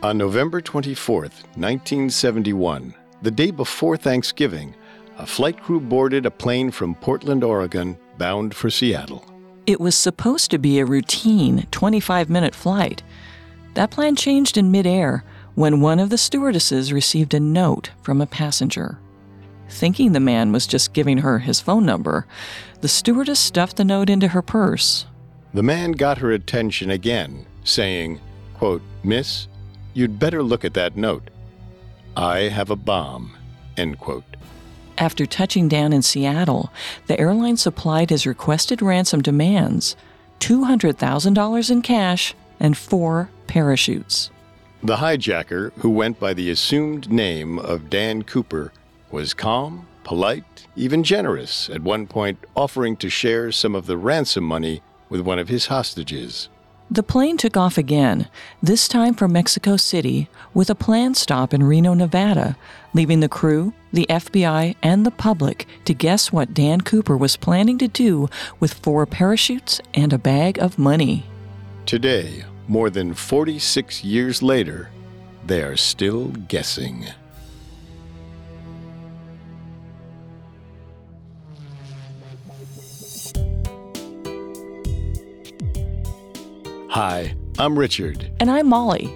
[0.00, 4.76] On November 24, 1971, the day before Thanksgiving,
[5.16, 9.24] a flight crew boarded a plane from Portland, Oregon, bound for Seattle.
[9.66, 13.02] It was supposed to be a routine 25 minute flight.
[13.74, 15.24] That plan changed in midair
[15.56, 19.00] when one of the stewardesses received a note from a passenger.
[19.68, 22.24] Thinking the man was just giving her his phone number,
[22.82, 25.06] the stewardess stuffed the note into her purse.
[25.54, 28.20] The man got her attention again, saying,
[28.54, 29.48] quote, Miss,
[29.98, 31.28] you'd better look at that note.
[32.16, 33.36] I have a bomb.
[33.76, 34.36] End quote.
[34.96, 36.72] After touching down in Seattle,
[37.08, 39.96] the airline supplied his requested ransom demands
[40.38, 44.30] $200,000 in cash and four parachutes.
[44.82, 48.72] The hijacker, who went by the assumed name of Dan Cooper,
[49.10, 54.44] was calm, polite, even generous, at one point offering to share some of the ransom
[54.44, 56.48] money with one of his hostages.
[56.90, 58.28] The plane took off again,
[58.62, 62.56] this time for Mexico City, with a planned stop in Reno, Nevada,
[62.94, 67.76] leaving the crew, the FBI, and the public to guess what Dan Cooper was planning
[67.76, 71.26] to do with four parachutes and a bag of money.
[71.84, 74.88] Today, more than 46 years later,
[75.44, 77.06] they are still guessing.
[86.90, 88.32] Hi, I'm Richard.
[88.40, 89.12] And I'm Molly.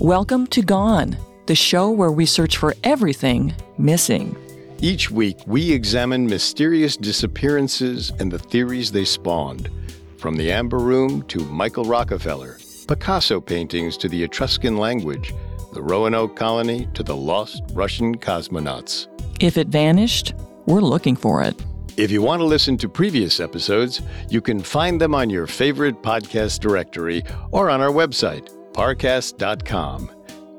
[0.00, 4.36] Welcome to Gone, the show where we search for everything missing.
[4.80, 9.70] Each week, we examine mysterious disappearances and the theories they spawned.
[10.18, 15.32] From the Amber Room to Michael Rockefeller, Picasso paintings to the Etruscan language,
[15.74, 19.06] the Roanoke colony to the lost Russian cosmonauts.
[19.40, 20.34] If it vanished,
[20.66, 21.54] we're looking for it.
[21.96, 26.00] If you want to listen to previous episodes, you can find them on your favorite
[26.02, 30.10] podcast directory or on our website, parcast.com.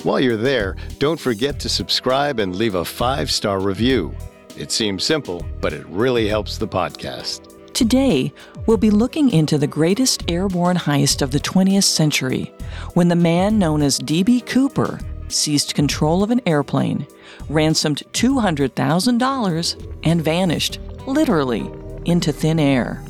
[0.04, 4.16] While you're there, don't forget to subscribe and leave a five star review.
[4.58, 7.50] It seems simple, but it really helps the podcast.
[7.74, 8.32] Today,
[8.68, 12.54] we'll be looking into the greatest airborne heist of the 20th century
[12.94, 14.42] when the man known as D.B.
[14.42, 15.00] Cooper
[15.34, 17.08] seized control of an airplane,
[17.50, 21.70] ransomed $200,000, and vanished literally,
[22.06, 23.04] into thin air.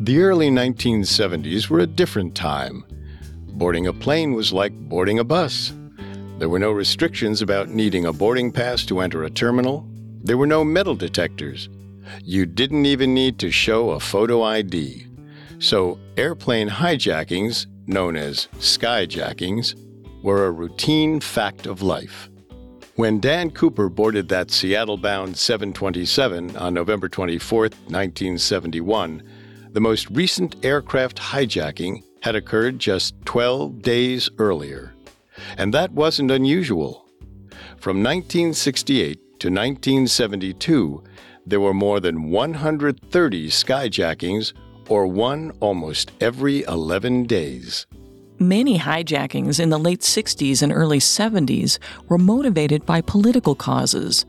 [0.00, 2.84] The early 1970s were a different time.
[3.54, 5.72] Boarding a plane was like boarding a bus.
[6.38, 9.88] There were no restrictions about needing a boarding pass to enter a terminal.
[10.22, 11.68] There were no metal detectors.
[12.22, 15.06] You didn't even need to show a photo ID.
[15.58, 19.74] So, airplane hijackings, known as skyjackings,
[20.22, 22.28] were a routine fact of life.
[22.96, 29.20] When Dan Cooper boarded that Seattle bound 727 on November 24, 1971,
[29.72, 34.94] the most recent aircraft hijacking had occurred just 12 days earlier.
[35.58, 37.08] And that wasn't unusual.
[37.78, 41.02] From 1968 to 1972,
[41.44, 44.52] there were more than 130 skyjackings,
[44.88, 47.86] or one almost every 11 days.
[48.38, 51.78] Many hijackings in the late 60s and early 70s
[52.08, 54.26] were motivated by political causes.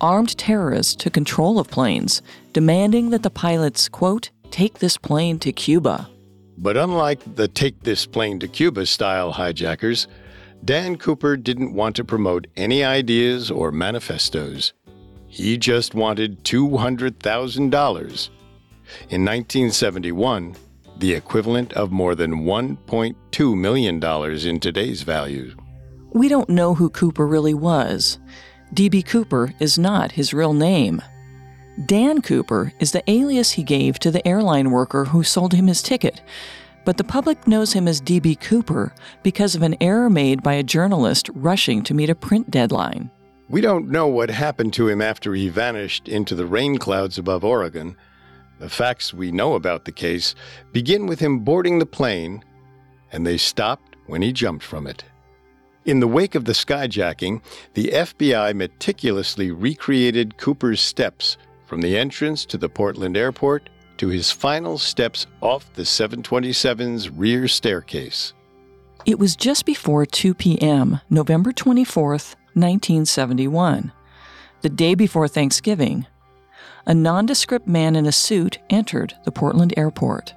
[0.00, 2.20] Armed terrorists took control of planes,
[2.52, 6.10] demanding that the pilots, quote, take this plane to Cuba.
[6.58, 10.08] But unlike the take this plane to Cuba style hijackers,
[10.64, 14.72] Dan Cooper didn't want to promote any ideas or manifestos.
[15.28, 18.28] He just wanted $200,000.
[19.10, 20.56] In 1971,
[20.98, 24.02] the equivalent of more than $1.2 million
[24.48, 25.54] in today's value.
[26.12, 28.18] We don't know who Cooper really was.
[28.72, 29.02] D.B.
[29.02, 31.02] Cooper is not his real name.
[31.86, 35.82] Dan Cooper is the alias he gave to the airline worker who sold him his
[35.82, 36.22] ticket,
[36.84, 38.36] but the public knows him as D.B.
[38.36, 43.10] Cooper because of an error made by a journalist rushing to meet a print deadline.
[43.48, 47.44] We don't know what happened to him after he vanished into the rain clouds above
[47.44, 47.96] Oregon.
[48.58, 50.34] The facts we know about the case
[50.72, 52.42] begin with him boarding the plane,
[53.12, 55.04] and they stopped when he jumped from it.
[55.84, 57.42] In the wake of the skyjacking,
[57.74, 61.36] the FBI meticulously recreated Cooper's steps
[61.66, 63.68] from the entrance to the Portland airport
[63.98, 68.32] to his final steps off the 727's rear staircase.
[69.04, 73.92] It was just before 2 p.m., November 24th, 1971,
[74.62, 76.06] the day before Thanksgiving,
[76.86, 80.34] a nondescript man in a suit entered the Portland airport.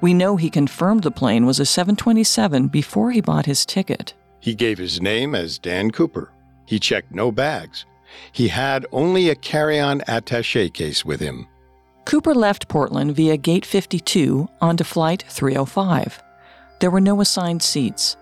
[0.00, 4.14] We know he confirmed the plane was a 727 before he bought his ticket.
[4.40, 6.32] He gave his name as Dan Cooper.
[6.66, 7.86] He checked no bags.
[8.32, 11.46] He had only a carry on attache case with him.
[12.04, 16.22] Cooper left Portland via Gate 52 onto Flight 305.
[16.80, 18.16] There were no assigned seats.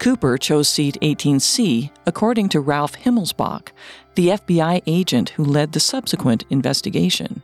[0.00, 3.68] Cooper chose seat 18C, according to Ralph Himmelsbach,
[4.14, 7.42] the FBI agent who led the subsequent investigation.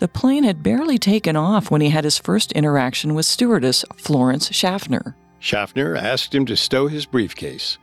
[0.00, 4.52] The plane had barely taken off when he had his first interaction with stewardess Florence
[4.52, 5.14] Schaffner.
[5.38, 7.78] Schaffner asked him to stow his briefcase.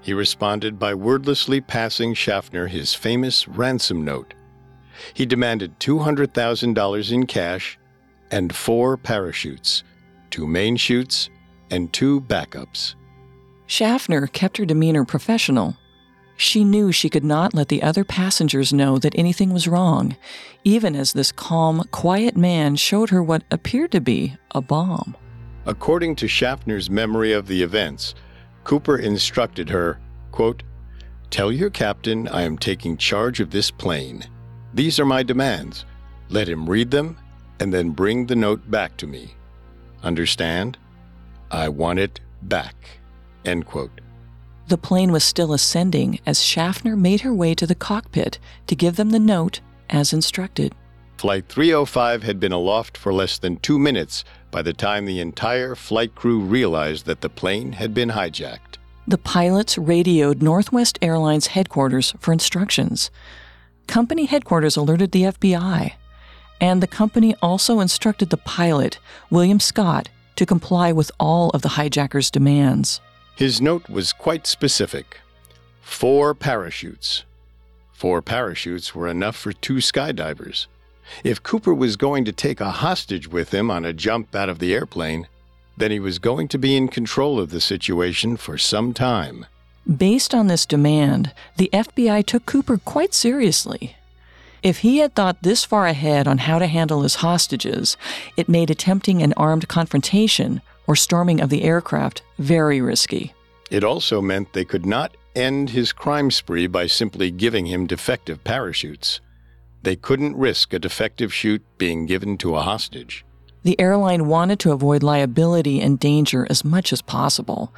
[0.00, 4.32] He responded by wordlessly passing Schaffner his famous ransom note.
[5.12, 7.78] He demanded $200,000 in cash
[8.30, 9.84] and four parachutes,
[10.30, 11.28] two main chutes,
[11.70, 12.94] and two backups.
[13.72, 15.78] Schaffner kept her demeanor professional.
[16.36, 20.14] She knew she could not let the other passengers know that anything was wrong,
[20.62, 25.16] even as this calm, quiet man showed her what appeared to be a bomb.
[25.64, 28.14] According to Schaffner's memory of the events,
[28.64, 29.98] Cooper instructed her,
[30.32, 30.62] quote,
[31.30, 34.22] Tell your captain I am taking charge of this plane.
[34.74, 35.86] These are my demands.
[36.28, 37.16] Let him read them
[37.58, 39.34] and then bring the note back to me.
[40.02, 40.76] Understand?
[41.50, 42.76] I want it back.
[43.44, 44.00] End quote.
[44.68, 48.96] The plane was still ascending as Schaffner made her way to the cockpit to give
[48.96, 49.60] them the note
[49.90, 50.74] as instructed.
[51.18, 55.74] Flight 305 had been aloft for less than two minutes by the time the entire
[55.74, 58.78] flight crew realized that the plane had been hijacked.
[59.06, 63.10] The pilots radioed Northwest Airlines headquarters for instructions.
[63.86, 65.92] Company headquarters alerted the FBI,
[66.60, 68.98] and the company also instructed the pilot,
[69.30, 73.00] William Scott, to comply with all of the hijackers' demands.
[73.36, 75.18] His note was quite specific
[75.80, 77.24] four parachutes.
[77.92, 80.66] Four parachutes were enough for two skydivers.
[81.22, 84.58] If Cooper was going to take a hostage with him on a jump out of
[84.58, 85.28] the airplane,
[85.76, 89.46] then he was going to be in control of the situation for some time.
[89.96, 93.96] Based on this demand, the FBI took Cooper quite seriously.
[94.62, 97.96] If he had thought this far ahead on how to handle his hostages,
[98.36, 103.34] it made attempting an armed confrontation or storming of the aircraft very risky.
[103.70, 108.44] It also meant they could not end his crime spree by simply giving him defective
[108.44, 109.20] parachutes.
[109.82, 113.24] They couldn't risk a defective chute being given to a hostage.
[113.62, 117.72] The airline wanted to avoid liability and danger as much as possible.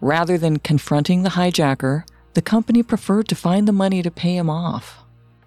[0.00, 2.04] Rather than confronting the hijacker,
[2.34, 4.98] the company preferred to find the money to pay him off.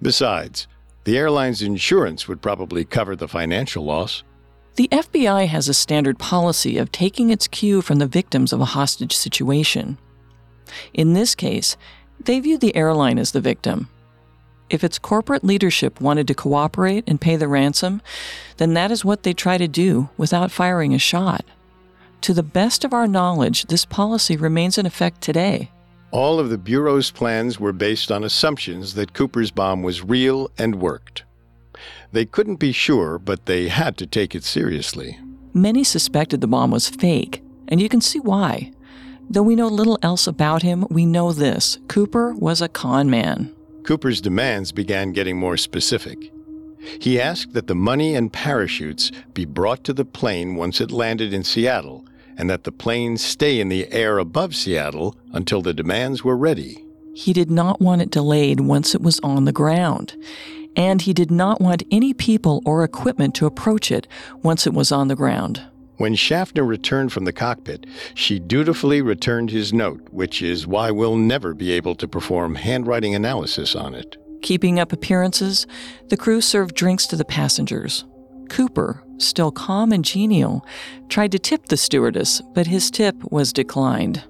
[0.01, 0.67] Besides,
[1.05, 4.23] the airline's insurance would probably cover the financial loss.
[4.75, 8.65] The FBI has a standard policy of taking its cue from the victims of a
[8.65, 9.99] hostage situation.
[10.93, 11.77] In this case,
[12.19, 13.89] they viewed the airline as the victim.
[14.71, 18.01] If its corporate leadership wanted to cooperate and pay the ransom,
[18.57, 21.45] then that is what they try to do without firing a shot.
[22.21, 25.69] To the best of our knowledge, this policy remains in effect today.
[26.09, 30.81] All of the Bureau's plans were based on assumptions that Cooper's bomb was real and
[30.81, 31.25] worked.
[32.11, 35.17] They couldn't be sure, but they had to take it seriously.
[35.53, 38.71] Many suspected the bomb was fake, and you can see why.
[39.29, 43.53] Though we know little else about him, we know this Cooper was a con man.
[43.83, 46.31] Cooper's demands began getting more specific.
[46.99, 51.33] He asked that the money and parachutes be brought to the plane once it landed
[51.33, 52.05] in Seattle,
[52.37, 56.83] and that the plane stay in the air above Seattle until the demands were ready.
[57.15, 60.15] He did not want it delayed once it was on the ground
[60.75, 64.07] and he did not want any people or equipment to approach it
[64.41, 65.61] once it was on the ground.
[65.97, 71.15] When Schaffner returned from the cockpit, she dutifully returned his note, which is why we'll
[71.15, 74.17] never be able to perform handwriting analysis on it.
[74.41, 75.67] Keeping up appearances,
[76.09, 78.05] the crew served drinks to the passengers.
[78.49, 80.65] Cooper, still calm and genial,
[81.09, 84.23] tried to tip the stewardess, but his tip was declined.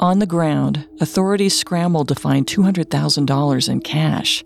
[0.00, 4.44] On the ground, authorities scrambled to find $200,000 in cash.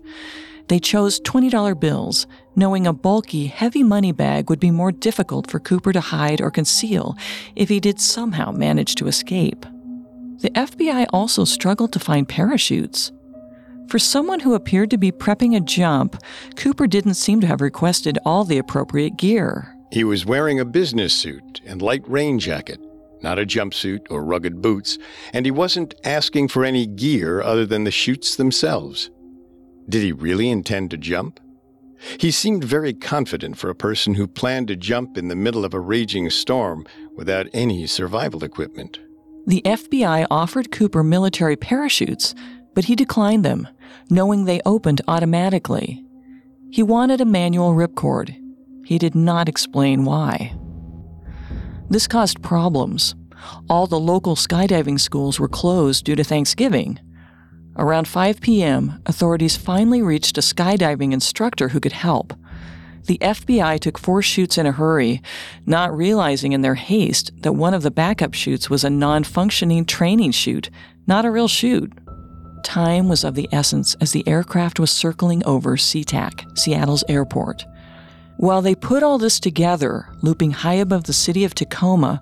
[0.67, 5.59] They chose $20 bills, knowing a bulky, heavy money bag would be more difficult for
[5.59, 7.15] Cooper to hide or conceal
[7.55, 9.65] if he did somehow manage to escape.
[10.39, 13.11] The FBI also struggled to find parachutes.
[13.87, 16.21] For someone who appeared to be prepping a jump,
[16.55, 19.75] Cooper didn't seem to have requested all the appropriate gear.
[19.91, 22.79] He was wearing a business suit and light rain jacket,
[23.21, 24.97] not a jumpsuit or rugged boots,
[25.33, 29.11] and he wasn't asking for any gear other than the chutes themselves.
[29.89, 31.39] Did he really intend to jump?
[32.19, 35.73] He seemed very confident for a person who planned to jump in the middle of
[35.73, 36.85] a raging storm
[37.15, 38.99] without any survival equipment.
[39.45, 42.33] The FBI offered Cooper military parachutes,
[42.73, 43.67] but he declined them,
[44.09, 46.03] knowing they opened automatically.
[46.71, 48.35] He wanted a manual ripcord.
[48.85, 50.53] He did not explain why.
[51.89, 53.15] This caused problems.
[53.69, 56.99] All the local skydiving schools were closed due to Thanksgiving,
[57.75, 62.33] Around 5 p.m., authorities finally reached a skydiving instructor who could help.
[63.05, 65.21] the FBI took four chutes in a hurry,
[65.65, 69.83] not realizing in their haste that one of the backup chutes was a non functioning
[69.85, 70.69] training chute,
[71.05, 71.91] not a real chute.
[72.63, 77.65] Time was of the essence as the aircraft was circling over SeaTac, Seattle's airport.
[78.37, 82.21] While they put all this together, looping high above the city of Tacoma,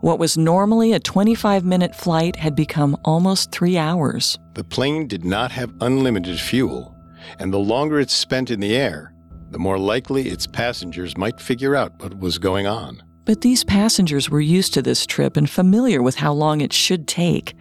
[0.00, 4.38] what was normally a 25 minute flight had become almost three hours.
[4.54, 6.94] The plane did not have unlimited fuel,
[7.38, 9.12] and the longer it spent in the air,
[9.50, 13.02] the more likely its passengers might figure out what was going on.
[13.24, 17.08] But these passengers were used to this trip and familiar with how long it should
[17.08, 17.54] take.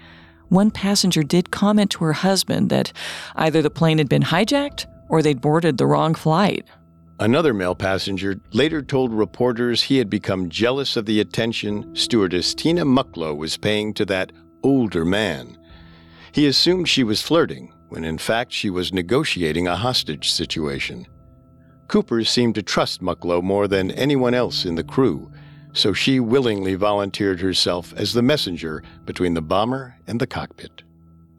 [0.50, 2.94] One passenger did comment to her husband that
[3.36, 6.66] either the plane had been hijacked or they'd boarded the wrong flight.
[7.20, 12.84] Another male passenger later told reporters he had become jealous of the attention stewardess Tina
[12.84, 15.58] Mucklow was paying to that older man.
[16.34, 21.08] He assumed she was flirting, when in fact she was negotiating a hostage situation.
[21.88, 25.32] Cooper seemed to trust Mucklow more than anyone else in the crew,
[25.72, 30.84] so she willingly volunteered herself as the messenger between the bomber and the cockpit.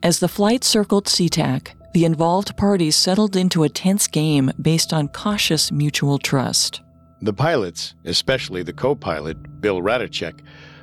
[0.03, 5.09] As the flight circled SeaTac, the involved parties settled into a tense game based on
[5.09, 6.83] cautious mutual trust.
[7.23, 10.41] The pilots, especially the co pilot, Bill Rataczak,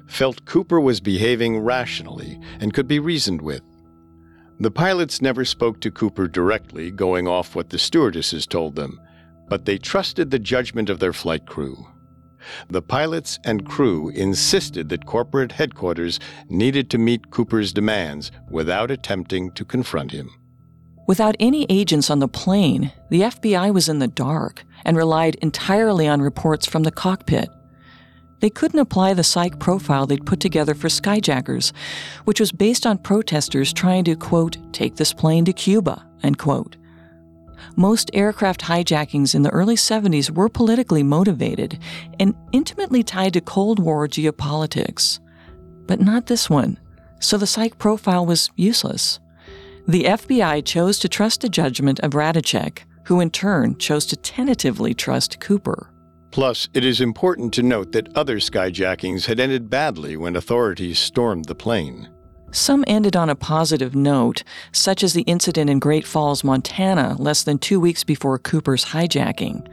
[0.08, 3.62] felt Cooper was behaving rationally and could be reasoned with.
[4.60, 9.00] The pilots never spoke to Cooper directly, going off what the stewardesses told them,
[9.50, 11.78] but they trusted the judgment of their flight crew.
[12.72, 19.52] The pilots and crew insisted that corporate headquarters needed to meet Cooper's demands without attempting
[19.52, 20.32] to confront him.
[21.06, 26.08] Without any agents on the plane, the FBI was in the dark and relied entirely
[26.08, 27.50] on reports from the cockpit.
[28.40, 31.74] They couldn't apply the psych profile they'd put together for skyjackers,
[32.26, 36.78] which was based on protesters trying to, quote, take this plane to Cuba, end quote.
[37.76, 41.80] Most aircraft hijackings in the early 70s were politically motivated
[42.20, 45.20] and intimately tied to Cold War geopolitics.
[45.88, 46.80] But not this one,
[47.20, 49.20] so the psych profile was useless.
[49.86, 54.94] The FBI chose to trust the judgment of Rataczak, who in turn chose to tentatively
[54.94, 55.92] trust Cooper.
[56.32, 61.46] Plus, it is important to note that other skyjackings had ended badly when authorities stormed
[61.46, 62.10] the plane.
[62.52, 67.44] Some ended on a positive note, such as the incident in Great Falls, Montana, less
[67.44, 69.68] than two weeks before Cooper's hijacking.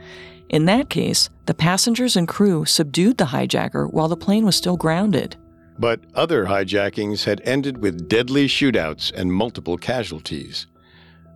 [0.49, 4.75] In that case, the passengers and crew subdued the hijacker while the plane was still
[4.75, 5.37] grounded.
[5.81, 10.67] But other hijackings had ended with deadly shootouts and multiple casualties.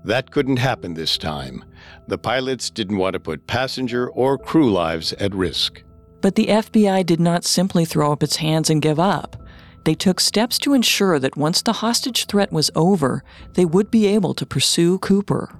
[0.04, 1.66] That couldn't happen this time.
[2.08, 5.82] The pilots didn't want to put passenger or crew lives at risk.
[6.22, 9.36] But the FBI did not simply throw up its hands and give up.
[9.84, 13.24] They took steps to ensure that once the hostage threat was over,
[13.56, 15.58] they would be able to pursue Cooper.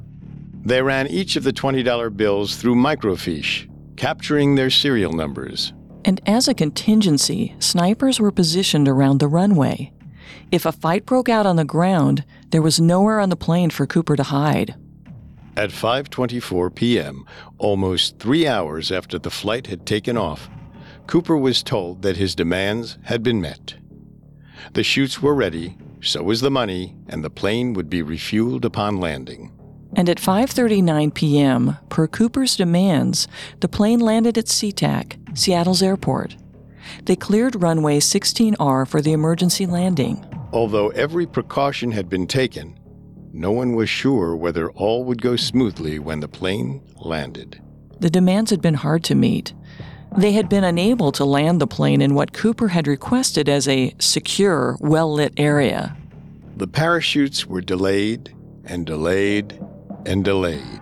[0.64, 5.74] They ran each of the $20 bills through microfiche, capturing their serial numbers
[6.06, 9.92] and as a contingency, snipers were positioned around the runway.
[10.52, 13.88] If a fight broke out on the ground, there was nowhere on the plane for
[13.88, 14.76] Cooper to hide.
[15.58, 17.26] At 5:24 p.m.,
[17.58, 20.50] almost 3 hours after the flight had taken off,
[21.08, 23.76] Cooper was told that his demands had been met.
[24.74, 28.98] The chutes were ready, so was the money, and the plane would be refueled upon
[28.98, 29.52] landing.
[29.96, 33.28] And at 5:39 p.m., per Cooper's demands,
[33.62, 36.36] the plane landed at SeaTac, Seattle's airport.
[37.04, 40.26] They cleared runway 16R for the emergency landing.
[40.52, 42.80] Although every precaution had been taken,
[43.34, 47.62] no one was sure whether all would go smoothly when the plane landed.
[48.00, 49.54] The demands had been hard to meet.
[50.18, 53.94] They had been unable to land the plane in what Cooper had requested as a
[54.00, 55.98] secure, well lit area.
[56.56, 59.60] The parachutes were delayed and delayed
[60.06, 60.82] and delayed.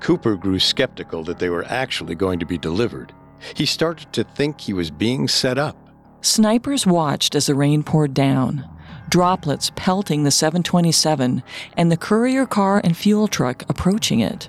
[0.00, 3.12] Cooper grew skeptical that they were actually going to be delivered.
[3.54, 5.76] He started to think he was being set up.
[6.20, 8.68] Snipers watched as the rain poured down,
[9.08, 11.42] droplets pelting the 727
[11.76, 14.48] and the courier car and fuel truck approaching it.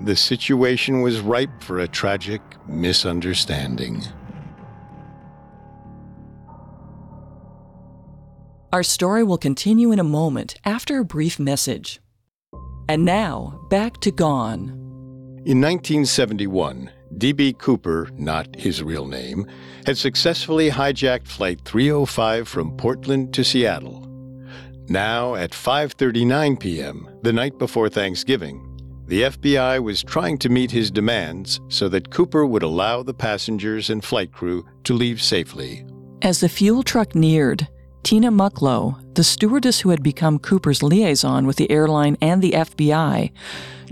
[0.00, 4.04] The situation was ripe for a tragic misunderstanding.
[8.72, 12.00] Our story will continue in a moment after a brief message.
[12.88, 14.68] And now, back to Gone.
[15.44, 17.54] In 1971, D.B.
[17.54, 19.46] Cooper, not his real name,
[19.86, 24.04] had successfully hijacked Flight 305 from Portland to Seattle.
[24.88, 28.64] Now, at 5:39 p.m., the night before Thanksgiving,
[29.06, 33.90] the FBI was trying to meet his demands so that Cooper would allow the passengers
[33.90, 35.84] and flight crew to leave safely.
[36.22, 37.68] As the fuel truck neared,
[38.02, 43.30] Tina Mucklow, the stewardess who had become Cooper's liaison with the airline and the FBI,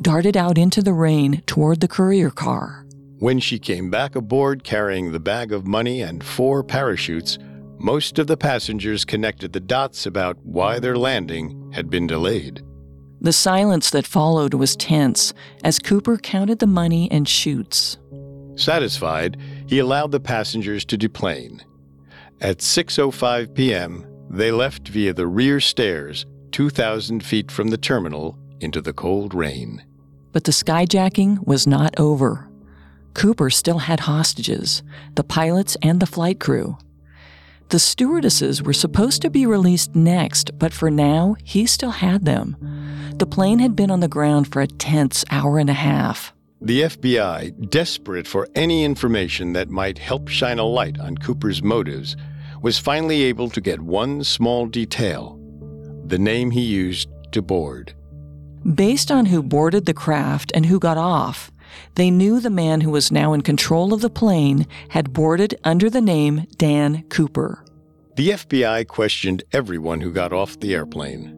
[0.00, 2.85] darted out into the rain toward the courier car.
[3.18, 7.38] When she came back aboard carrying the bag of money and four parachutes,
[7.78, 12.62] most of the passengers connected the dots about why their landing had been delayed.
[13.22, 15.32] The silence that followed was tense
[15.64, 17.96] as Cooper counted the money and chutes.
[18.54, 21.62] Satisfied, he allowed the passengers to deplane.
[22.42, 28.82] At 6:05 p.m., they left via the rear stairs, 2,000 feet from the terminal, into
[28.82, 29.82] the cold rain.
[30.32, 32.45] But the skyjacking was not over.
[33.16, 34.82] Cooper still had hostages,
[35.14, 36.76] the pilots and the flight crew.
[37.70, 42.58] The stewardesses were supposed to be released next, but for now, he still had them.
[43.16, 46.34] The plane had been on the ground for a tense hour and a half.
[46.60, 52.16] The FBI, desperate for any information that might help shine a light on Cooper's motives,
[52.60, 55.40] was finally able to get one small detail
[56.06, 57.94] the name he used to board.
[58.74, 61.50] Based on who boarded the craft and who got off,
[61.94, 65.88] they knew the man who was now in control of the plane had boarded under
[65.88, 67.64] the name Dan Cooper.
[68.16, 71.34] The FBI questioned everyone who got off the airplane.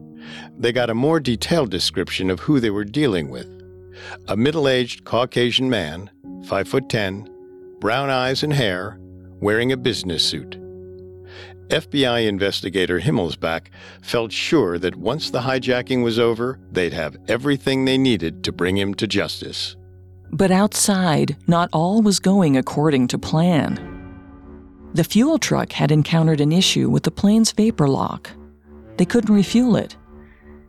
[0.57, 3.47] They got a more detailed description of who they were dealing with.
[4.27, 6.09] A middle-aged Caucasian man,
[6.45, 7.29] 5 foot 10,
[7.79, 8.97] brown eyes and hair,
[9.41, 10.57] wearing a business suit.
[11.69, 13.67] FBI investigator Himmelsbach
[14.01, 18.75] felt sure that once the hijacking was over, they'd have everything they needed to bring
[18.75, 19.75] him to justice.
[20.31, 23.85] But outside, not all was going according to plan.
[24.93, 28.29] The fuel truck had encountered an issue with the plane's vapor lock.
[28.97, 29.95] They couldn't refuel it.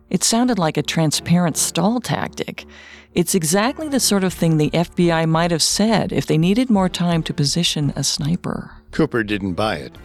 [0.09, 2.65] It sounded like a transparent stall tactic.
[3.13, 6.89] It's exactly the sort of thing the FBI might have said if they needed more
[6.89, 8.71] time to position a sniper.
[8.91, 9.95] Cooper didn't buy it.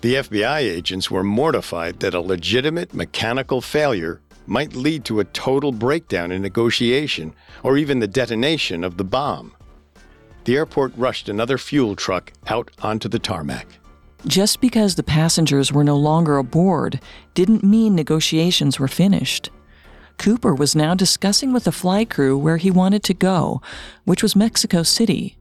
[0.00, 5.72] The FBI agents were mortified that a legitimate mechanical failure might lead to a total
[5.72, 9.54] breakdown in negotiation or even the detonation of the bomb.
[10.44, 13.66] The airport rushed another fuel truck out onto the tarmac.
[14.26, 17.00] Just because the passengers were no longer aboard
[17.34, 19.50] didn't mean negotiations were finished.
[20.18, 23.60] Cooper was now discussing with the flight crew where he wanted to go,
[24.04, 25.36] which was Mexico City.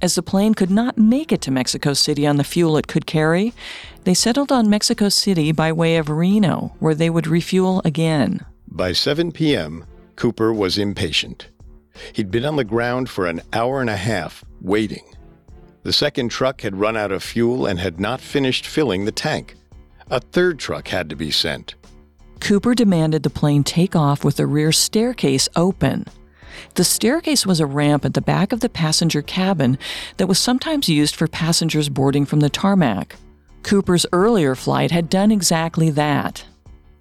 [0.00, 3.04] As the plane could not make it to Mexico City on the fuel it could
[3.04, 3.52] carry,
[4.04, 8.44] they settled on Mexico City by way of Reno, where they would refuel again.
[8.68, 9.84] By 7 p.m.,
[10.14, 11.48] Cooper was impatient.
[12.12, 15.04] He'd been on the ground for an hour and a half, waiting.
[15.82, 19.56] The second truck had run out of fuel and had not finished filling the tank.
[20.10, 21.74] A third truck had to be sent.
[22.40, 26.04] Cooper demanded the plane take off with the rear staircase open.
[26.74, 29.78] The staircase was a ramp at the back of the passenger cabin
[30.16, 33.16] that was sometimes used for passengers boarding from the tarmac.
[33.62, 36.44] Cooper's earlier flight had done exactly that.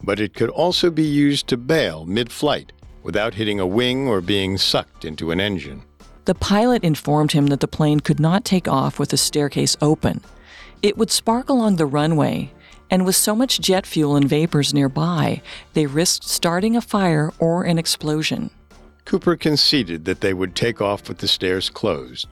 [0.04, 2.72] But it could also be used to bail mid flight
[3.04, 5.82] without hitting a wing or being sucked into an engine.
[6.26, 10.22] The pilot informed him that the plane could not take off with the staircase open.
[10.82, 12.52] It would spark along the runway,
[12.90, 15.42] and with so much jet fuel and vapors nearby,
[15.74, 18.50] they risked starting a fire or an explosion.
[19.08, 22.28] Cooper conceded that they would take off with the stairs closed,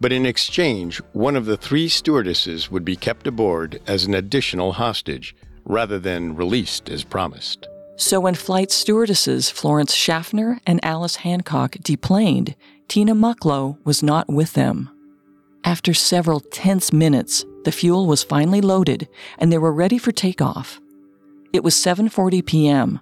[0.00, 4.72] but in exchange, one of the three stewardesses would be kept aboard as an additional
[4.72, 7.68] hostage, rather than released as promised.
[7.94, 12.56] So when flight stewardesses Florence Schaffner and Alice Hancock deplaned,
[12.88, 14.90] Tina Mucklow was not with them.
[15.62, 19.06] After several tense minutes, the fuel was finally loaded
[19.38, 20.80] and they were ready for takeoff.
[21.52, 23.00] It was 7:40 p.m.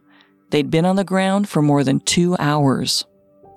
[0.50, 3.06] They'd been on the ground for more than 2 hours.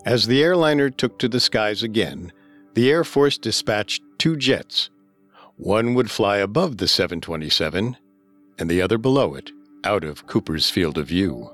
[0.07, 2.31] As the airliner took to the skies again,
[2.75, 4.89] the Air Force dispatched two jets.
[5.57, 7.97] One would fly above the 727
[8.57, 9.51] and the other below it,
[9.83, 11.51] out of Cooper's field of view.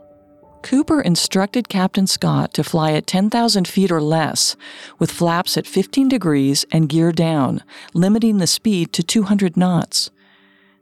[0.61, 4.55] Cooper instructed Captain Scott to fly at 10,000 feet or less,
[4.99, 7.63] with flaps at 15 degrees and gear down,
[7.95, 10.11] limiting the speed to 200 knots.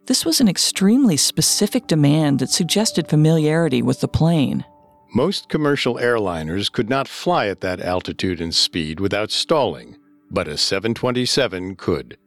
[0.07, 4.65] This was an extremely specific demand that suggested familiarity with the plane.
[5.13, 9.97] Most commercial airliners could not fly at that altitude and speed without stalling,
[10.29, 12.17] but a 727 could.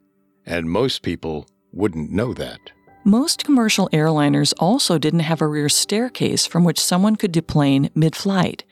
[0.45, 2.73] And most people wouldn't know that.
[3.03, 8.15] Most commercial airliners also didn't have a rear staircase from which someone could deplane mid
[8.15, 8.65] flight.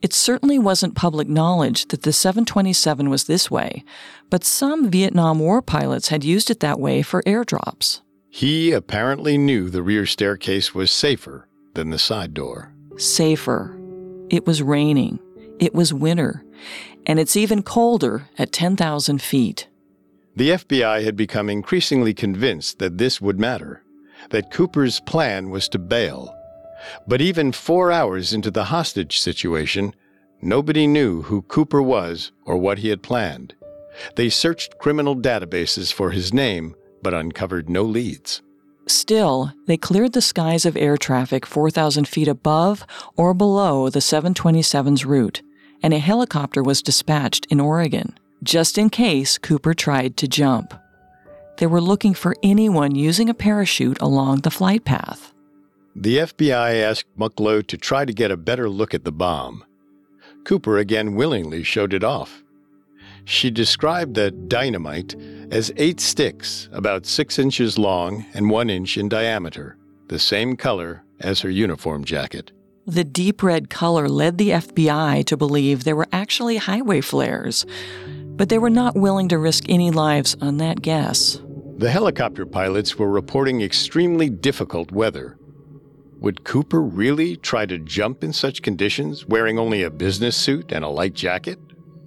[0.00, 3.84] It certainly wasn't public knowledge that the 727 was this way,
[4.30, 8.00] but some Vietnam War pilots had used it that way for airdrops.
[8.30, 13.78] He apparently knew the rear staircase was safer than the side door safer.
[14.30, 15.18] It was raining.
[15.58, 16.44] It was winter.
[17.06, 19.68] And it's even colder at 10,000 feet.
[20.36, 23.84] The FBI had become increasingly convinced that this would matter,
[24.30, 26.34] that Cooper's plan was to bail.
[27.06, 29.94] But even four hours into the hostage situation,
[30.42, 33.54] nobody knew who Cooper was or what he had planned.
[34.16, 38.42] They searched criminal databases for his name, but uncovered no leads.
[38.86, 45.04] Still, they cleared the skies of air traffic 4,000 feet above or below the 727's
[45.04, 45.42] route,
[45.82, 50.74] and a helicopter was dispatched in Oregon, just in case Cooper tried to jump.
[51.56, 55.32] They were looking for anyone using a parachute along the flight path.
[55.96, 59.64] The FBI asked Mucklow to try to get a better look at the bomb.
[60.44, 62.43] Cooper again willingly showed it off.
[63.24, 65.14] She described the dynamite
[65.50, 69.76] as eight sticks, about six inches long and one inch in diameter,
[70.08, 72.52] the same color as her uniform jacket.
[72.86, 77.64] The deep red color led the FBI to believe they were actually highway flares,
[78.36, 81.40] but they were not willing to risk any lives on that guess.
[81.78, 85.38] The helicopter pilots were reporting extremely difficult weather.
[86.20, 90.84] Would Cooper really try to jump in such conditions wearing only a business suit and
[90.84, 91.58] a light jacket?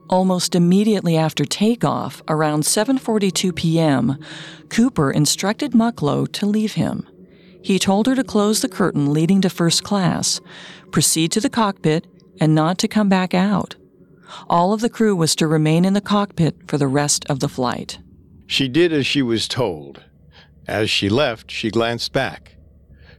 [0.10, 4.18] Almost immediately after takeoff, around 7:42 p.m.,
[4.70, 7.08] Cooper instructed Mucklow to leave him.
[7.62, 10.40] He told her to close the curtain leading to first class,
[10.92, 12.08] proceed to the cockpit,
[12.40, 13.76] and not to come back out.
[14.50, 17.50] All of the crew was to remain in the cockpit for the rest of the
[17.50, 18.00] flight.
[18.46, 20.04] She did as she was told.
[20.68, 22.56] As she left, she glanced back.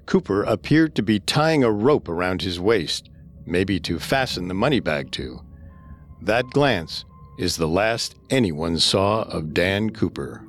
[0.06, 3.10] Cooper appeared to be tying a rope around his waist,
[3.44, 5.42] maybe to fasten the money bag to.
[6.22, 7.04] That glance
[7.38, 10.44] is the last anyone saw of Dan Cooper.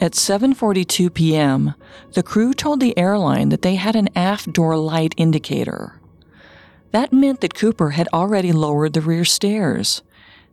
[0.00, 1.74] At 7:42 p.m.,
[2.12, 6.00] the crew told the airline that they had an aft door light indicator.
[6.92, 10.02] That meant that Cooper had already lowered the rear stairs.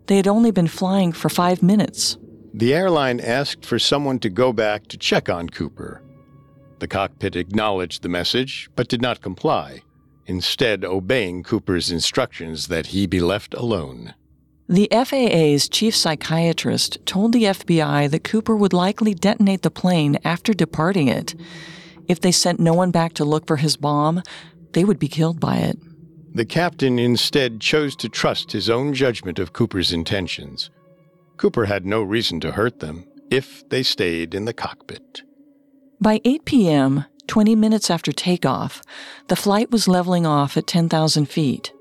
[0.08, 2.18] They had only been flying for 5 minutes.
[2.54, 6.02] The airline asked for someone to go back to check on Cooper.
[6.80, 9.84] The cockpit acknowledged the message but did not comply
[10.26, 14.14] instead obeying Cooper's instructions that he be left alone.
[14.70, 20.54] The FAA's chief psychiatrist told the FBI that Cooper would likely detonate the plane after
[20.54, 21.36] departing it.
[22.08, 24.24] If they sent no one back to look for his bomb,
[24.72, 25.78] they would be killed by it.
[26.34, 30.72] The captain instead chose to trust his own judgment of Cooper's intentions.
[31.38, 35.24] Cooper had no reason to hurt them if they stayed in the cockpit.
[36.00, 38.82] By 8 p.m., 20 minutes after takeoff,
[39.28, 41.74] the flight was leveling off at 10,000 feet.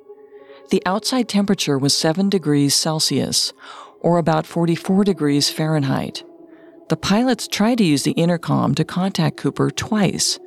[0.70, 3.52] The outside temperature was 7 degrees Celsius,
[4.00, 6.24] or about 44 degrees Fahrenheit.
[6.88, 10.38] The pilots tried to use the intercom to contact Cooper twice.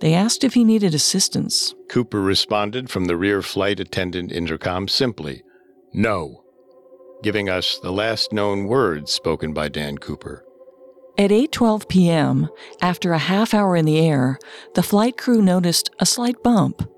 [0.00, 1.74] They asked if he needed assistance.
[1.88, 5.42] Cooper responded from the rear flight attendant intercom simply,
[5.92, 6.44] No,
[7.22, 10.44] giving us the last known words spoken by Dan Cooper.
[11.18, 12.48] At 8:12 p.m.,
[12.80, 14.38] after a half hour in the air,
[14.74, 16.88] the flight crew noticed a slight bump.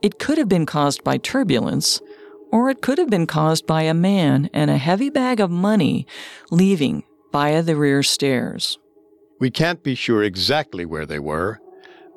[0.00, 2.00] It could have been caused by turbulence,
[2.50, 6.06] or it could have been caused by a man and a heavy bag of money
[6.50, 8.78] leaving via the rear stairs.
[9.38, 11.60] We can't be sure exactly where they were.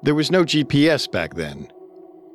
[0.01, 1.67] There was no GPS back then.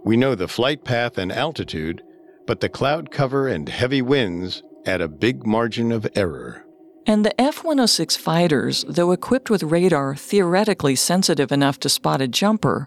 [0.05, 2.03] We know the flight path and altitude,
[2.47, 6.65] but the cloud cover and heavy winds add a big margin of error.
[7.09, 12.29] And the F 106 fighters, though equipped with radar theoretically sensitive enough to spot a
[12.29, 12.87] jumper,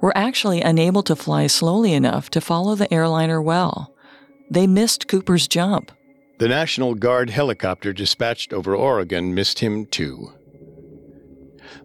[0.00, 3.94] were actually unable to fly slowly enough to follow the airliner well.
[4.50, 5.92] They missed Cooper's jump.
[6.38, 10.32] The National Guard helicopter dispatched over Oregon missed him too.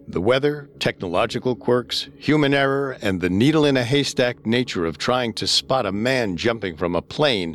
[0.08, 5.34] The weather, technological quirks, human error, and the needle in a haystack nature of trying
[5.34, 7.54] to spot a man jumping from a plane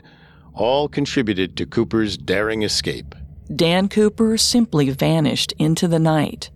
[0.54, 3.16] all contributed to Cooper's daring escape.
[3.56, 6.50] Dan Cooper simply vanished into the night.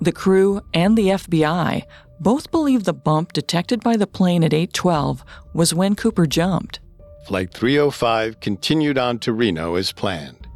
[0.00, 1.82] The crew and the FBI
[2.20, 6.80] both believe the bump detected by the plane at 812 was when Cooper jumped.
[7.26, 10.46] Flight 305 continued on to Reno as planned.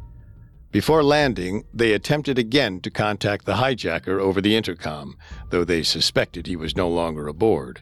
[0.71, 5.17] Before landing, they attempted again to contact the hijacker over the intercom,
[5.49, 7.81] though they suspected he was no longer aboard.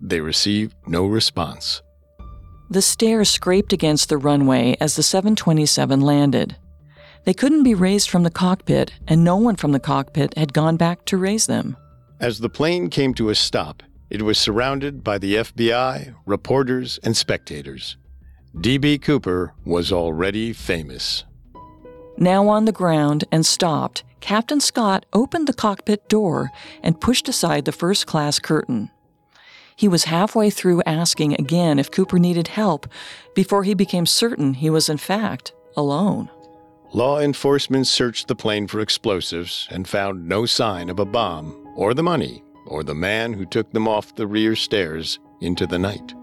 [0.00, 1.82] They received no response.
[2.70, 6.56] The stairs scraped against the runway as the 727 landed.
[7.24, 10.76] They couldn't be raised from the cockpit, and no one from the cockpit had gone
[10.76, 11.76] back to raise them.
[12.20, 17.16] As the plane came to a stop, it was surrounded by the FBI, reporters, and
[17.16, 17.96] spectators.
[18.60, 18.98] D.B.
[18.98, 21.24] Cooper was already famous.
[22.16, 26.50] Now on the ground and stopped, Captain Scott opened the cockpit door
[26.82, 28.90] and pushed aside the first class curtain.
[29.76, 32.86] He was halfway through asking again if Cooper needed help
[33.34, 36.30] before he became certain he was, in fact, alone.
[36.92, 41.92] Law enforcement searched the plane for explosives and found no sign of a bomb, or
[41.92, 46.14] the money, or the man who took them off the rear stairs into the night.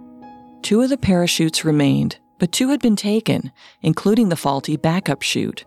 [0.61, 5.65] Two of the parachutes remained, but two had been taken, including the faulty backup chute.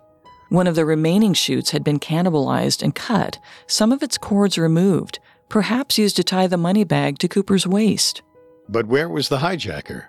[0.48, 5.18] One of the remaining chutes had been cannibalized and cut, some of its cords removed,
[5.48, 8.22] perhaps used to tie the money bag to Cooper's waist.
[8.68, 10.06] But where was the hijacker?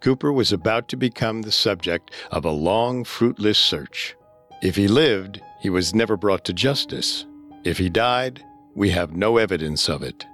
[0.00, 4.16] Cooper was about to become the subject of a long, fruitless search.
[4.62, 7.26] If he lived, he was never brought to justice.
[7.64, 8.42] If he died,
[8.74, 10.24] we have no evidence of it.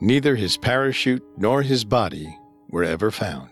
[0.00, 3.50] Neither his parachute nor his body were ever found.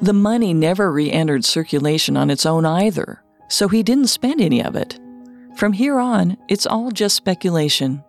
[0.00, 4.62] The money never re entered circulation on its own either, so he didn't spend any
[4.62, 4.98] of it.
[5.56, 8.02] From here on, it's all just speculation.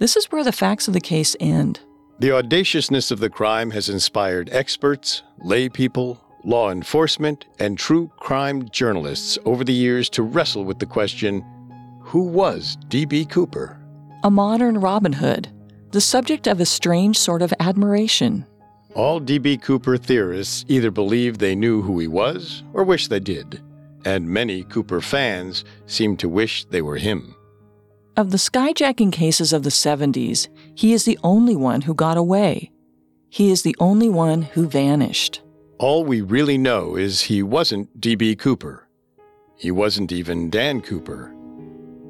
[0.00, 1.80] This is where the facts of the case end.
[2.20, 8.70] The audaciousness of the crime has inspired experts, lay people, law enforcement, and true crime
[8.70, 11.44] journalists over the years to wrestle with the question
[12.00, 13.26] who was D.B.
[13.26, 13.78] Cooper?
[14.24, 15.48] A modern Robin Hood,
[15.90, 18.46] the subject of a strange sort of admiration.
[18.94, 19.58] All D.B.
[19.58, 23.60] Cooper theorists either believe they knew who he was or wish they did,
[24.06, 27.34] and many Cooper fans seem to wish they were him.
[28.20, 32.70] Of the skyjacking cases of the 70s, he is the only one who got away.
[33.30, 35.40] He is the only one who vanished.
[35.78, 38.36] All we really know is he wasn't D.B.
[38.36, 38.86] Cooper.
[39.56, 41.34] He wasn't even Dan Cooper.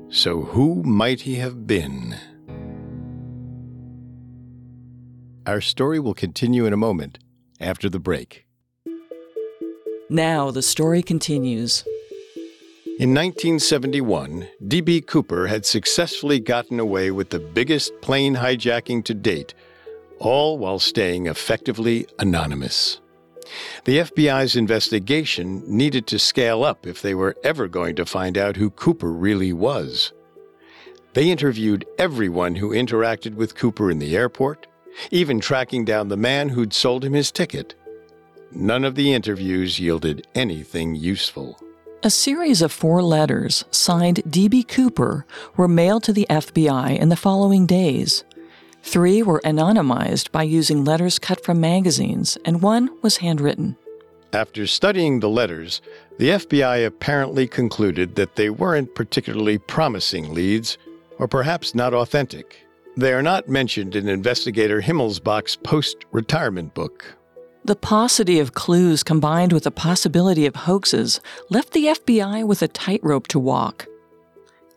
[0.08, 2.16] So who might he have been?
[5.46, 7.20] Our story will continue in a moment
[7.60, 8.46] after the break.
[10.08, 11.84] Now the story continues.
[13.00, 15.00] In 1971, D.B.
[15.00, 19.54] Cooper had successfully gotten away with the biggest plane hijacking to date,
[20.18, 23.00] all while staying effectively anonymous.
[23.86, 28.56] The FBI's investigation needed to scale up if they were ever going to find out
[28.56, 30.12] who Cooper really was.
[31.14, 34.66] They interviewed everyone who interacted with Cooper in the airport,
[35.10, 37.74] even tracking down the man who'd sold him his ticket.
[38.52, 41.58] None of the interviews yielded anything useful.
[42.02, 44.62] A series of four letters signed D.B.
[44.62, 45.26] Cooper
[45.58, 48.24] were mailed to the FBI in the following days.
[48.82, 53.76] Three were anonymized by using letters cut from magazines, and one was handwritten.
[54.32, 55.82] After studying the letters,
[56.16, 60.78] the FBI apparently concluded that they weren't particularly promising leads,
[61.18, 62.66] or perhaps not authentic.
[62.96, 67.14] They are not mentioned in investigator Himmelsbach's post retirement book.
[67.64, 71.20] The paucity of clues combined with the possibility of hoaxes
[71.50, 73.86] left the FBI with a tightrope to walk.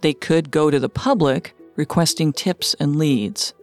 [0.01, 3.53] They could go to the public requesting tips and leads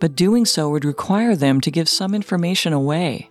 [0.00, 3.30] but doing so would require them to give some information away.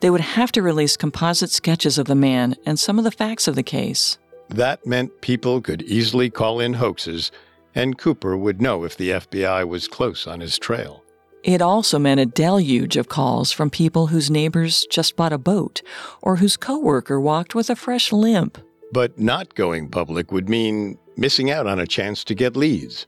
[0.00, 3.48] They would have to release composite sketches of the man and some of the facts
[3.48, 4.18] of the case.
[4.48, 7.32] That meant people could easily call in hoaxes,
[7.74, 11.02] and Cooper would know if the FBI was close on his trail.
[11.42, 15.82] It also meant a deluge of calls from people whose neighbors just bought a boat
[16.20, 18.58] or whose coworker walked with a fresh limp.
[18.92, 23.06] But not going public would mean missing out on a chance to get leads.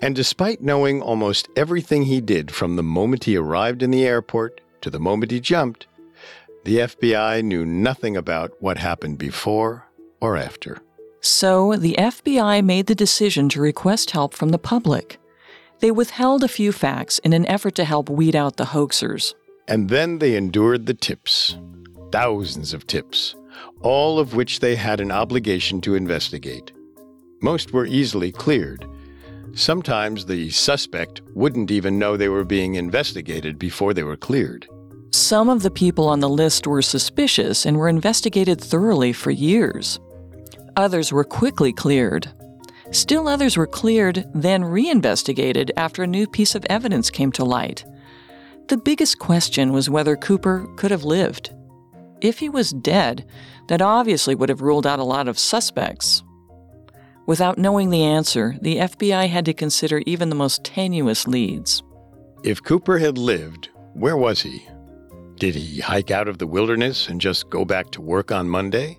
[0.00, 4.60] And despite knowing almost everything he did from the moment he arrived in the airport
[4.82, 5.86] to the moment he jumped,
[6.64, 9.86] the FBI knew nothing about what happened before
[10.20, 10.78] or after.
[11.20, 15.18] So the FBI made the decision to request help from the public.
[15.82, 19.34] They withheld a few facts in an effort to help weed out the hoaxers.
[19.68, 21.58] And then they endured the tips
[22.10, 23.34] thousands of tips,
[23.80, 26.72] all of which they had an obligation to investigate.
[27.40, 28.86] Most were easily cleared,
[29.54, 34.66] Sometimes the suspect wouldn't even know they were being investigated before they were cleared.
[35.10, 40.00] Some of the people on the list were suspicious and were investigated thoroughly for years.
[40.76, 42.32] Others were quickly cleared.
[42.92, 47.84] Still others were cleared, then reinvestigated after a new piece of evidence came to light.
[48.68, 51.54] The biggest question was whether Cooper could have lived.
[52.20, 53.26] If he was dead,
[53.68, 56.22] that obviously would have ruled out a lot of suspects.
[57.26, 61.82] Without knowing the answer, the FBI had to consider even the most tenuous leads.
[62.44, 64.66] If Cooper had lived, where was he?
[65.36, 68.98] Did he hike out of the wilderness and just go back to work on Monday?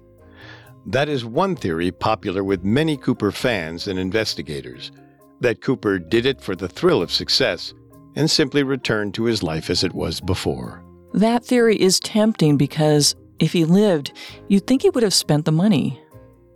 [0.86, 4.92] That is one theory popular with many Cooper fans and investigators
[5.40, 7.74] that Cooper did it for the thrill of success
[8.16, 10.84] and simply returned to his life as it was before.
[11.14, 14.14] That theory is tempting because if he lived,
[14.48, 16.02] you'd think he would have spent the money.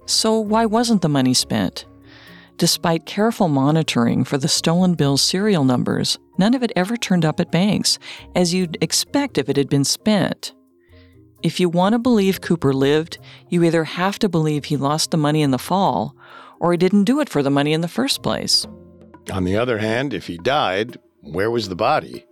[0.05, 1.85] So, why wasn't the money spent?
[2.57, 7.39] Despite careful monitoring for the stolen bill's serial numbers, none of it ever turned up
[7.39, 7.99] at banks,
[8.35, 10.53] as you'd expect if it had been spent.
[11.43, 13.19] If you want to believe Cooper lived,
[13.49, 16.15] you either have to believe he lost the money in the fall,
[16.59, 18.65] or he didn't do it for the money in the first place.
[19.31, 22.25] On the other hand, if he died, where was the body?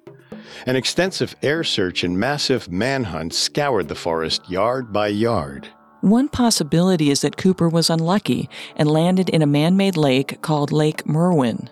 [0.65, 5.68] An extensive air search and massive manhunt scoured the forest yard by yard.
[6.02, 10.72] One possibility is that Cooper was unlucky and landed in a man made lake called
[10.72, 11.70] Lake Merwin.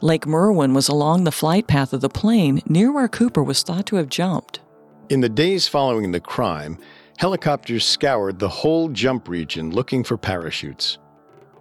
[0.00, 3.86] Lake Merwin was along the flight path of the plane near where Cooper was thought
[3.86, 4.60] to have jumped.
[5.08, 6.78] In the days following the crime,
[7.18, 10.98] helicopters scoured the whole jump region looking for parachutes.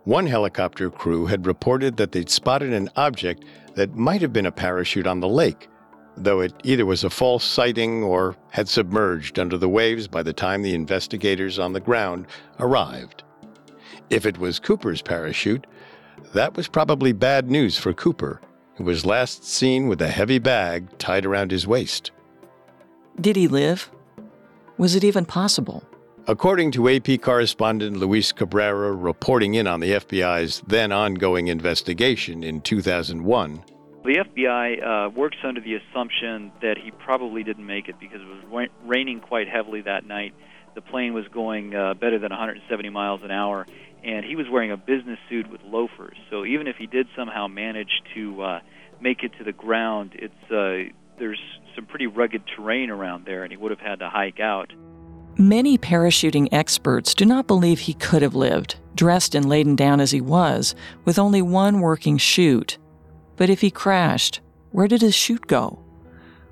[0.04, 3.44] One helicopter crew had reported that they'd spotted an object
[3.76, 5.70] that might have been a parachute on the lake,
[6.16, 10.34] though it either was a false sighting or had submerged under the waves by the
[10.34, 12.28] time the investigators on the ground
[12.60, 13.24] arrived.
[14.10, 15.66] If it was Cooper's parachute,
[16.34, 18.40] that was probably bad news for Cooper,
[18.76, 22.12] who was last seen with a heavy bag tied around his waist.
[23.20, 23.90] Did he live?
[24.78, 25.84] Was it even possible?
[26.28, 32.62] According to AP correspondent Luis Cabrera reporting in on the FBI's then ongoing investigation in
[32.62, 33.64] 2001,
[34.04, 38.52] the FBI uh, works under the assumption that he probably didn't make it because it
[38.52, 40.34] was raining quite heavily that night.
[40.74, 43.68] The plane was going uh, better than 170 miles an hour,
[44.04, 46.18] and he was wearing a business suit with loafers.
[46.32, 48.60] So even if he did somehow manage to uh,
[49.00, 51.42] make it to the ground, it's uh, there's
[51.76, 54.74] some pretty rugged terrain around there, and he would have had to hike out.
[55.38, 60.12] Many parachuting experts do not believe he could have lived, dressed and laden down as
[60.12, 62.78] he was, with only one working chute.
[63.38, 65.80] But if he crashed, where did his chute go?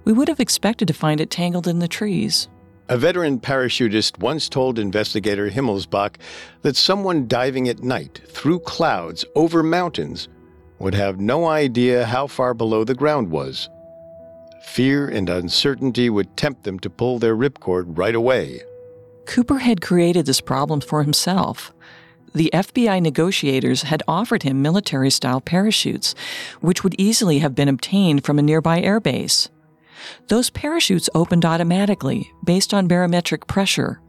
[0.06, 2.48] We would have expected to find it tangled in the trees.
[2.88, 6.16] A veteran parachutist once told investigator Himmelsbach
[6.64, 10.28] that someone diving at night through clouds over mountains
[10.80, 13.70] would have no idea how far below the ground was.
[14.64, 18.62] Fear and uncertainty would tempt them to pull their ripcord right away.
[19.26, 21.72] Cooper had created this problem for himself
[22.34, 26.14] the FBI negotiators had offered him military style parachutes,
[26.62, 29.50] which would easily have been obtained from a nearby airbase.
[30.28, 34.00] Those parachutes opened automatically, based on barometric pressure.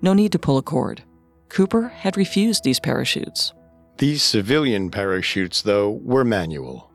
[0.00, 1.02] No need to pull a cord.
[1.48, 3.52] Cooper had refused these parachutes.
[3.98, 6.90] These civilian parachutes, though, were manual.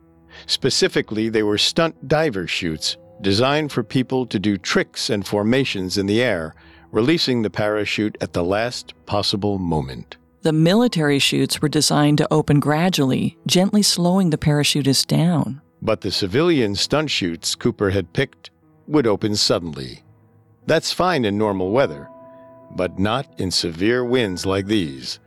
[0.46, 6.06] Specifically, they were stunt diver chutes designed for people to do tricks and formations in
[6.06, 6.54] the air,
[6.90, 10.16] releasing the parachute at the last possible moment.
[10.42, 15.62] The military chutes were designed to open gradually, gently slowing the parachutist down.
[15.80, 18.50] But the civilian stunt chutes Cooper had picked
[18.88, 20.02] would open suddenly.
[20.66, 22.08] That's fine in normal weather,
[22.72, 25.20] but not in severe winds like these.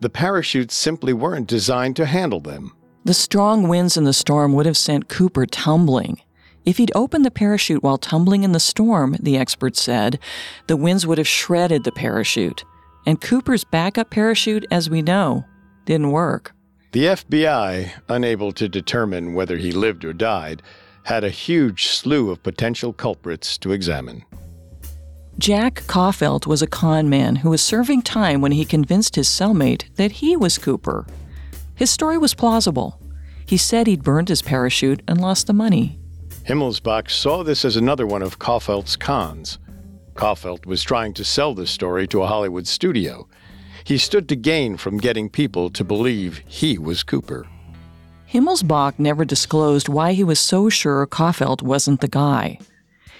[0.00, 2.76] The parachutes simply weren't designed to handle them.
[3.04, 6.20] The strong winds in the storm would have sent Cooper tumbling.
[6.64, 10.20] If he'd opened the parachute while tumbling in the storm, the experts said,
[10.68, 12.64] the winds would have shredded the parachute
[13.06, 15.44] and Cooper's backup parachute, as we know,
[15.84, 16.54] didn't work.
[16.92, 20.62] The FBI, unable to determine whether he lived or died,
[21.04, 24.24] had a huge slew of potential culprits to examine.
[25.38, 29.92] Jack Coffelt was a con man who was serving time when he convinced his cellmate
[29.96, 31.06] that he was Cooper.
[31.82, 33.00] His story was plausible.
[33.44, 35.98] He said he'd burned his parachute and lost the money.
[36.46, 39.58] Himmelsbach saw this as another one of Coffelt's cons.
[40.14, 43.26] Coffelt was trying to sell this story to a Hollywood studio.
[43.82, 47.48] He stood to gain from getting people to believe he was Cooper.
[48.32, 52.60] Himmelsbach never disclosed why he was so sure Coffelt wasn't the guy.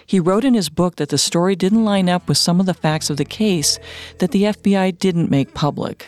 [0.07, 2.75] He wrote in his book that the story didn't line up with some of the
[2.75, 3.81] facts of the case
[4.19, 6.07] that the FBI didn't make public.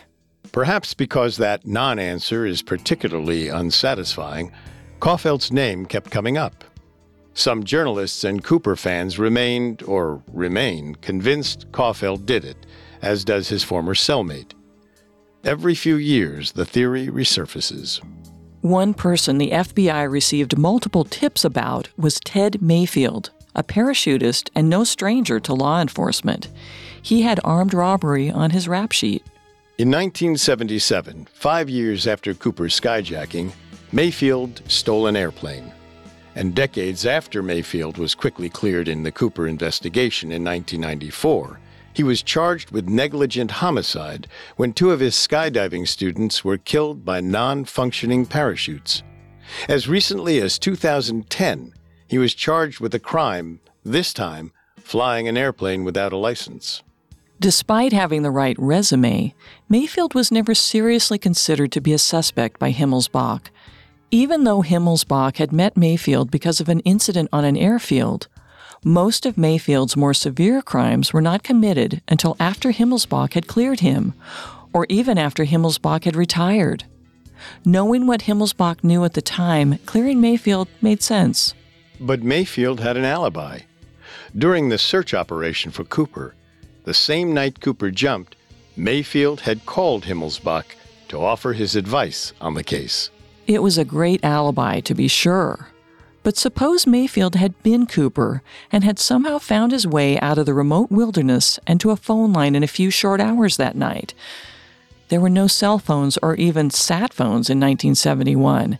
[0.54, 4.52] Perhaps because that non answer is particularly unsatisfying,
[5.00, 6.62] Coffelt's name kept coming up.
[7.32, 12.66] Some journalists and Cooper fans remained, or remain, convinced Coffelt did it,
[13.02, 14.52] as does his former cellmate.
[15.42, 18.00] Every few years, the theory resurfaces.
[18.60, 24.84] One person the FBI received multiple tips about was Ted Mayfield, a parachutist and no
[24.84, 26.46] stranger to law enforcement.
[27.02, 29.24] He had armed robbery on his rap sheet.
[29.76, 33.52] In 1977, five years after Cooper's skyjacking,
[33.92, 35.72] Mayfield stole an airplane
[36.34, 41.60] and decades after Mayfield was quickly cleared in the Cooper investigation in 1994,
[41.92, 47.20] he was charged with negligent homicide when two of his skydiving students were killed by
[47.20, 49.02] non functioning parachutes.
[49.68, 51.72] As recently as 2010,
[52.08, 56.82] he was charged with a crime, this time flying an airplane without a license.
[57.44, 59.34] Despite having the right resume,
[59.68, 63.50] Mayfield was never seriously considered to be a suspect by Himmelsbach,
[64.10, 68.28] even though Himmelsbach had met Mayfield because of an incident on an airfield,
[68.82, 74.14] most of Mayfield's more severe crimes were not committed until after Himmelsbach had cleared him,
[74.72, 76.84] or even after Himmelsbach had retired.
[77.62, 81.52] Knowing what Himmelsbach knew at the time, clearing Mayfield made sense.
[82.00, 83.58] But Mayfield had an alibi.
[84.34, 86.34] During the search operation for Cooper,
[86.84, 88.36] the same night Cooper jumped,
[88.76, 90.64] Mayfield had called Himmelsbach
[91.08, 93.10] to offer his advice on the case.
[93.46, 95.68] It was a great alibi, to be sure.
[96.22, 100.54] But suppose Mayfield had been Cooper and had somehow found his way out of the
[100.54, 104.14] remote wilderness and to a phone line in a few short hours that night.
[105.08, 108.78] There were no cell phones or even sat phones in 1971.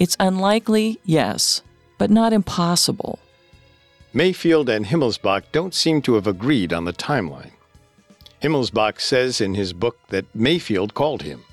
[0.00, 1.62] It's unlikely, yes,
[1.96, 3.20] but not impossible.
[4.12, 7.52] Mayfield and Himmelsbach don't seem to have agreed on the timeline.
[8.42, 11.44] Himmelsbach says in his book that Mayfield called him,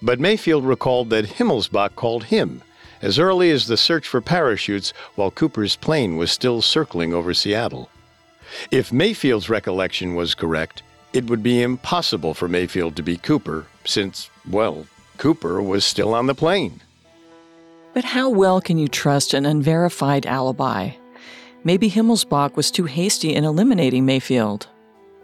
[0.00, 2.62] but Mayfield recalled that Himmelsbach called him
[3.02, 7.90] as early as the search for parachutes while Cooper's plane was still circling over Seattle.
[8.70, 14.30] If Mayfield's recollection was correct, it would be impossible for Mayfield to be Cooper, since,
[14.48, 14.86] well,
[15.18, 16.80] Cooper was still on the plane.
[17.92, 20.92] But how well can you trust an unverified alibi?
[21.66, 24.68] Maybe Himmelsbach was too hasty in eliminating Mayfield.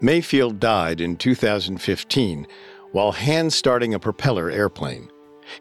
[0.01, 2.45] Mayfield died in 2015
[2.91, 5.09] while hand starting a propeller airplane.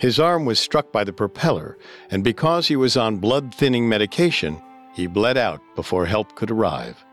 [0.00, 1.78] His arm was struck by the propeller,
[2.10, 4.60] and because he was on blood thinning medication,
[4.92, 7.04] he bled out before help could arrive.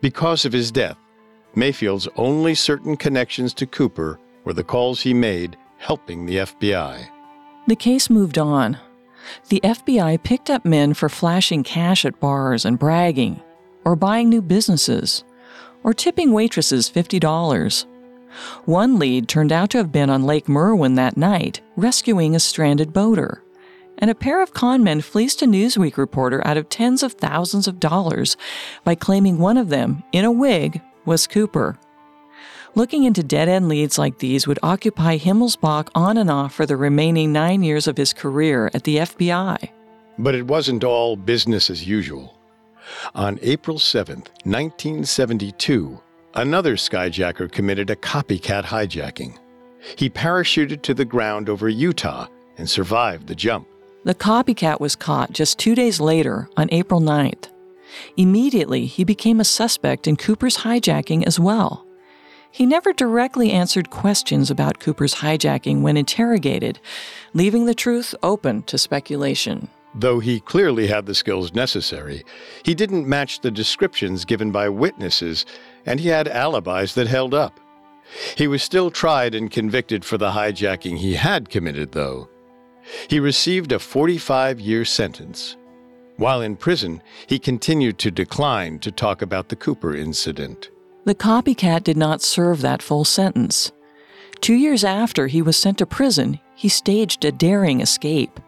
[0.00, 0.98] Because of his death,
[1.54, 7.08] Mayfield's only certain connections to Cooper were the calls he made helping the FBI.
[7.68, 8.78] The case moved on.
[9.48, 13.40] The FBI picked up men for flashing cash at bars and bragging,
[13.84, 15.24] or buying new businesses,
[15.82, 17.86] or tipping waitresses $50.
[18.64, 22.92] One lead turned out to have been on Lake Merwin that night, rescuing a stranded
[22.92, 23.42] boater.
[23.98, 27.80] And a pair of conmen fleeced a Newsweek reporter out of tens of thousands of
[27.80, 28.36] dollars
[28.84, 31.78] by claiming one of them, in a wig, was Cooper.
[32.74, 36.76] Looking into dead end leads like these would occupy Himmelsbach on and off for the
[36.76, 39.70] remaining nine years of his career at the FBI.
[40.18, 42.38] But it wasn't all business as usual.
[43.14, 46.00] On April 7, 1972,
[46.34, 49.36] Another skyjacker committed a copycat hijacking.
[49.96, 53.66] He parachuted to the ground over Utah and survived the jump.
[54.04, 57.48] The copycat was caught just two days later on April 9th.
[58.16, 61.84] Immediately, he became a suspect in Cooper's hijacking as well.
[62.52, 66.80] He never directly answered questions about Cooper's hijacking when interrogated,
[67.32, 69.68] leaving the truth open to speculation.
[69.94, 72.24] Though he clearly had the skills necessary,
[72.64, 75.46] he didn't match the descriptions given by witnesses
[75.86, 77.58] and he had alibis that held up.
[78.36, 82.28] He was still tried and convicted for the hijacking he had committed, though.
[83.08, 85.56] He received a 45 year sentence.
[86.16, 90.70] While in prison, he continued to decline to talk about the Cooper incident.
[91.10, 93.72] The copycat did not serve that full sentence.
[94.40, 98.38] Two years after he was sent to prison, he staged a daring escape.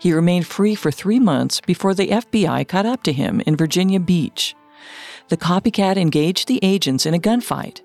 [0.00, 4.00] He remained free for three months before the FBI caught up to him in Virginia
[4.00, 4.56] Beach
[5.28, 7.82] the copycat engaged the agents in a gunfight.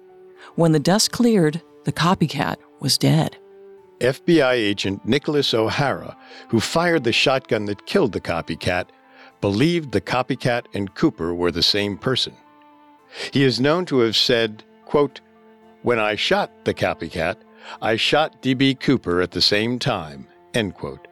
[0.56, 3.38] When the dust cleared, the copycat was dead.
[4.00, 6.18] FBI agent Nicholas O'Hara,
[6.50, 8.88] who fired the shotgun that killed the copycat,
[9.40, 12.34] believed the copycat and Cooper were the same person.
[13.32, 15.22] He is known to have said, quote,
[15.82, 17.38] When I shot the copycat,
[17.82, 18.76] I shot D.B.
[18.76, 21.07] Cooper at the same time, end quote.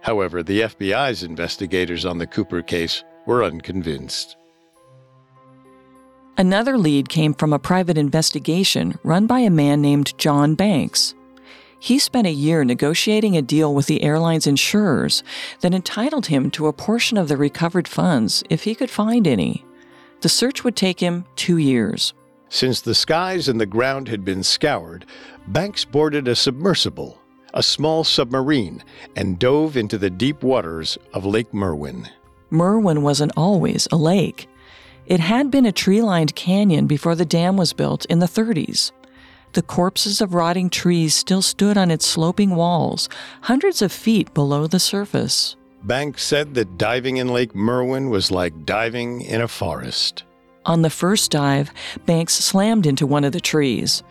[0.00, 4.36] However, the FBI's investigators on the Cooper case were unconvinced.
[6.38, 11.14] Another lead came from a private investigation run by a man named John Banks.
[11.78, 15.22] He spent a year negotiating a deal with the airline's insurers
[15.60, 19.64] that entitled him to a portion of the recovered funds if he could find any.
[20.22, 22.14] The search would take him two years.
[22.48, 25.04] Since the skies and the ground had been scoured,
[25.48, 27.20] Banks boarded a submersible,
[27.54, 28.84] a small submarine,
[29.16, 32.08] and dove into the deep waters of Lake Merwin.
[32.50, 34.48] Merwin wasn't always a lake.
[35.06, 38.92] It had been a tree lined canyon before the dam was built in the 30s.
[39.54, 43.08] The corpses of rotting trees still stood on its sloping walls,
[43.42, 45.56] hundreds of feet below the surface.
[45.84, 50.24] Banks said that diving in Lake Merwin was like diving in a forest.
[50.64, 51.72] On the first dive,
[52.06, 54.02] Banks slammed into one of the trees.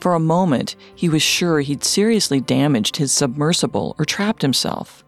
[0.00, 5.04] For a moment, he was sure he'd seriously damaged his submersible or trapped himself.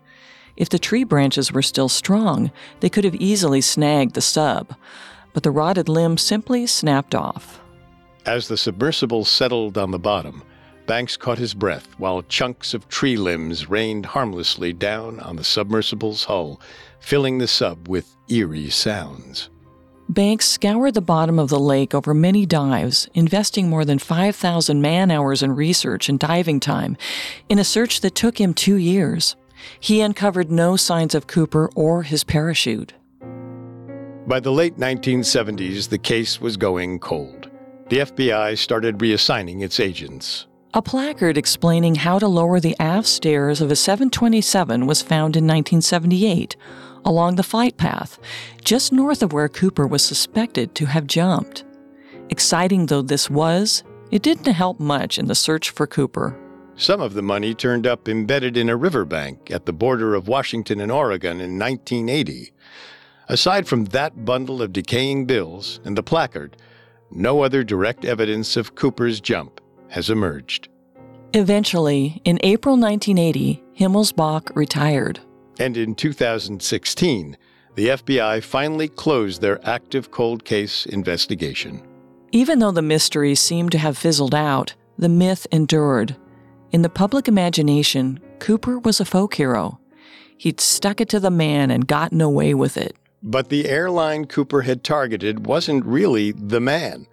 [0.56, 2.50] If the tree branches were still strong,
[2.80, 4.74] they could have easily snagged the sub
[5.38, 7.60] but the rotted limb simply snapped off.
[8.26, 10.42] As the submersible settled on the bottom,
[10.89, 16.24] Banks caught his breath while chunks of tree limbs rained harmlessly down on the submersible's
[16.24, 16.62] hull,
[16.99, 19.51] filling the sub with eerie sounds.
[20.09, 25.11] Banks scoured the bottom of the lake over many dives, investing more than 5,000 man
[25.11, 26.97] hours in research and diving time
[27.51, 29.36] in a search that took him two years.
[29.78, 32.95] He uncovered no signs of Cooper or his parachute.
[34.26, 37.51] By the late 1970s, the case was going cold.
[37.91, 40.47] The FBI started reassigning its agents.
[40.74, 45.44] A placard explaining how to lower the aft stairs of a 727 was found in
[45.44, 46.56] 1978
[47.06, 48.18] along the flight path,
[48.62, 51.64] just north of where Cooper was suspected to have jumped.
[52.28, 56.38] Exciting though this was, it didn't help much in the search for Cooper.
[56.76, 60.80] Some of the money turned up embedded in a riverbank at the border of Washington
[60.80, 62.52] and Oregon in 1980.
[63.26, 66.58] Aside from that bundle of decaying bills and the placard,
[67.10, 69.57] no other direct evidence of Cooper's jump
[69.89, 70.68] has emerged.
[71.34, 75.20] Eventually, in April 1980, Himmelsbach retired.
[75.59, 77.36] And in 2016,
[77.74, 81.86] the FBI finally closed their active cold case investigation.
[82.32, 86.16] Even though the mystery seemed to have fizzled out, the myth endured.
[86.72, 89.78] In the public imagination, Cooper was a folk hero.
[90.36, 92.97] He'd stuck it to the man and gotten away with it.
[93.22, 97.07] But the airline Cooper had targeted wasn't really the man.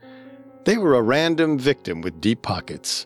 [0.66, 3.06] They were a random victim with deep pockets.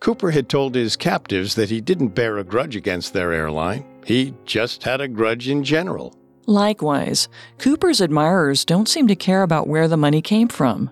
[0.00, 3.86] Cooper had told his captives that he didn't bear a grudge against their airline.
[4.04, 6.14] He just had a grudge in general.
[6.46, 10.90] Likewise, Cooper's admirers don't seem to care about where the money came from.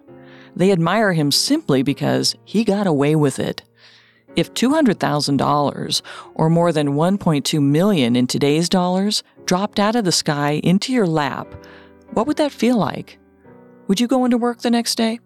[0.54, 3.62] They admire him simply because he got away with it.
[4.36, 6.02] If $200,000
[6.34, 11.06] or more than 1.2 million in today's dollars dropped out of the sky into your
[11.06, 11.52] lap,
[12.12, 13.18] what would that feel like?
[13.88, 15.18] Would you go into work the next day?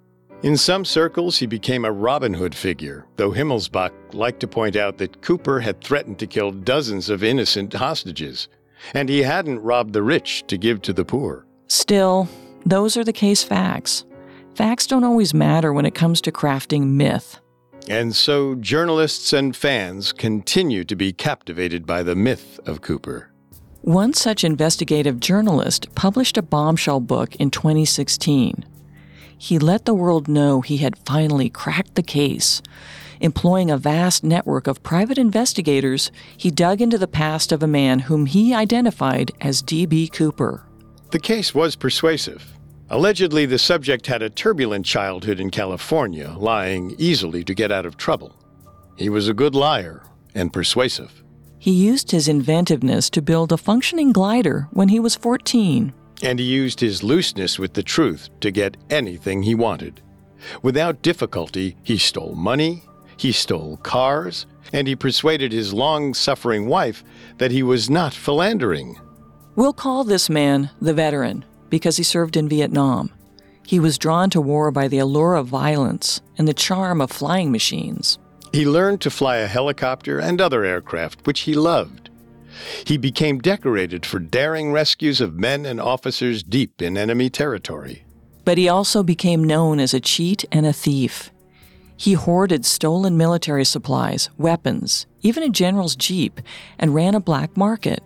[0.47, 4.97] In some circles, he became a Robin Hood figure, though Himmelsbach liked to point out
[4.99, 8.47] that Cooper had threatened to kill dozens of innocent hostages,
[8.95, 11.45] and he hadn't robbed the rich to give to the poor.
[11.67, 12.29] Still,
[12.65, 14.05] those are the case facts.
[14.55, 17.41] Facts don't always matter when it comes to crafting myth.
[17.89, 23.33] And so journalists and fans continue to be captivated by the myth of Cooper.
[23.83, 28.65] One such investigative journalist published a bombshell book in 2016.
[29.39, 32.63] He let the world know he had finally cracked the case.
[33.21, 38.01] Employing a vast network of private investigators, he dug into the past of a man
[38.01, 40.09] whom he identified as D.B.
[40.09, 40.67] Cooper.
[41.11, 42.53] The case was persuasive.
[42.91, 47.97] Allegedly, the subject had a turbulent childhood in California, lying easily to get out of
[47.97, 48.35] trouble.
[48.97, 50.03] He was a good liar
[50.35, 51.23] and persuasive.
[51.59, 55.93] He used his inventiveness to build a functioning glider when he was 14.
[56.23, 60.01] And he used his looseness with the truth to get anything he wanted.
[60.63, 62.83] Without difficulty, he stole money,
[63.17, 67.05] he stole cars, and he persuaded his long suffering wife
[67.39, 68.99] that he was not philandering.
[69.55, 73.13] We'll call this man the veteran because he served in Vietnam.
[73.67, 77.51] He was drawn to war by the allure of violence and the charm of flying
[77.51, 78.19] machines.
[78.53, 82.06] He learned to fly a helicopter and other aircraft, which he loved.
[82.85, 88.05] He became decorated for daring rescues of men and officers deep in enemy territory.
[88.45, 91.31] But he also became known as a cheat and a thief.
[91.97, 96.41] He hoarded stolen military supplies, weapons, even a general's jeep,
[96.79, 98.03] and ran a black market.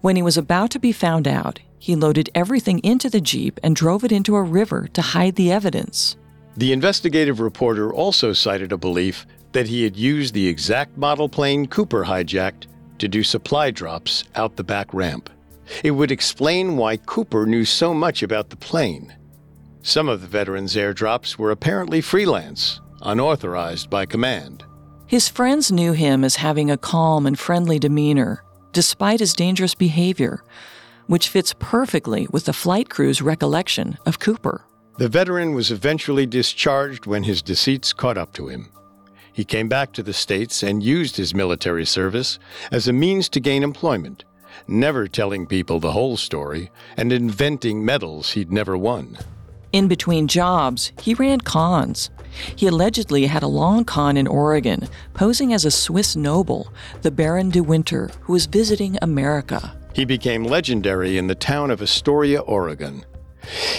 [0.00, 3.76] When he was about to be found out, he loaded everything into the Jeep and
[3.76, 6.16] drove it into a river to hide the evidence.
[6.56, 11.66] The investigative reporter also cited a belief that he had used the exact model plane
[11.66, 12.66] Cooper hijacked
[12.98, 15.30] to do supply drops out the back ramp.
[15.82, 19.14] It would explain why Cooper knew so much about the plane.
[19.82, 24.64] Some of the veterans' airdrops were apparently freelance, unauthorized by command.
[25.06, 28.42] His friends knew him as having a calm and friendly demeanor,
[28.72, 30.42] despite his dangerous behavior,
[31.06, 34.64] which fits perfectly with the flight crew's recollection of Cooper.
[34.96, 38.70] The veteran was eventually discharged when his deceits caught up to him.
[39.34, 42.38] He came back to the States and used his military service
[42.70, 44.24] as a means to gain employment,
[44.68, 49.18] never telling people the whole story and inventing medals he'd never won.
[49.72, 52.10] In between jobs, he ran cons.
[52.54, 56.72] He allegedly had a long con in Oregon, posing as a Swiss noble,
[57.02, 59.76] the Baron de Winter, who was visiting America.
[59.94, 63.04] He became legendary in the town of Astoria, Oregon.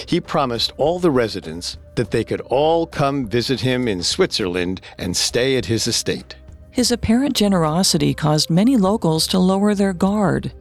[0.06, 5.16] He promised all the residents that they could all come visit him in Switzerland and
[5.16, 6.36] stay at his estate.
[6.70, 10.52] His apparent generosity caused many locals to lower their guard.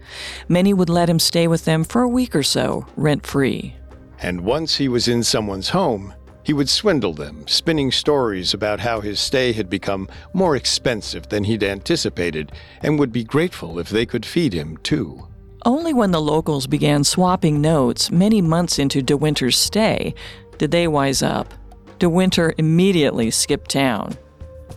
[0.47, 3.75] Many would let him stay with them for a week or so, rent free.
[4.21, 9.01] And once he was in someone's home, he would swindle them, spinning stories about how
[9.01, 12.51] his stay had become more expensive than he'd anticipated
[12.81, 15.27] and would be grateful if they could feed him, too.
[15.65, 20.13] Only when the locals began swapping notes many months into De Winter's stay
[20.59, 21.51] did they wise up.
[21.97, 24.15] De Winter immediately skipped town.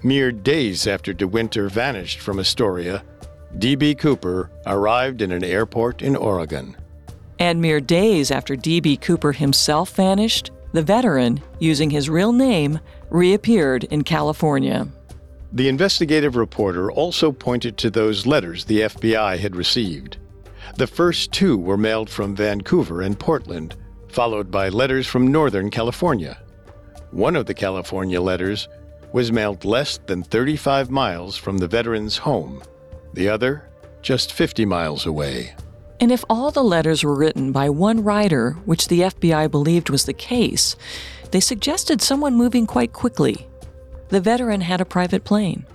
[0.03, 3.05] Mere days after De Winter vanished from Astoria,
[3.59, 3.97] D.B.
[3.97, 6.75] Cooper arrived in an airport in Oregon.
[7.39, 8.97] And mere days after D.B.
[8.97, 12.81] Cooper himself vanished, the veteran, using his real name,
[13.11, 14.89] reappeared in California.
[15.53, 20.17] The investigative reporter also pointed to those letters the FBI had received.
[20.77, 23.77] The first two were mailed from Vancouver and Portland,
[24.09, 26.39] followed by letters from Northern California.
[27.11, 28.69] One of the California letters
[29.13, 32.63] was mailed less than 35 miles from the veteran's home,
[33.15, 33.69] the other
[34.03, 35.55] just 50 miles away.
[36.01, 40.05] And if all the letters were written by one writer, which the FBI believed was
[40.05, 40.77] the case,
[41.33, 43.49] they suggested someone moving quite quickly.
[44.09, 45.67] The veteran had a private plane.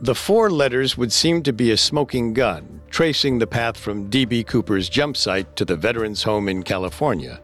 [0.00, 4.44] The four letters would seem to be a smoking gun, tracing the path from D.B.
[4.44, 7.40] Cooper's jump site to the veteran's home in California.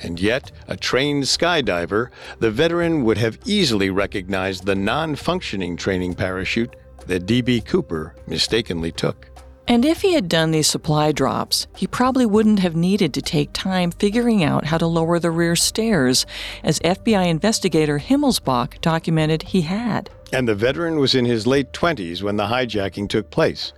[0.00, 6.14] And yet, a trained skydiver, the veteran would have easily recognized the non functioning training
[6.14, 6.74] parachute
[7.06, 7.60] that D.B.
[7.60, 9.28] Cooper mistakenly took.
[9.68, 13.50] And if he had done these supply drops, he probably wouldn't have needed to take
[13.52, 16.24] time figuring out how to lower the rear stairs,
[16.62, 20.08] as FBI investigator Himmelsbach documented he had.
[20.32, 23.74] And the veteran was in his late 20s when the hijacking took place.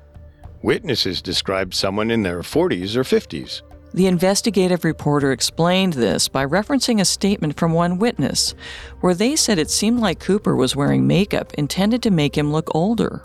[0.66, 3.62] Witnesses described someone in their 40s or 50s.
[3.94, 8.52] The investigative reporter explained this by referencing a statement from one witness,
[9.00, 12.74] where they said it seemed like Cooper was wearing makeup intended to make him look
[12.74, 13.22] older.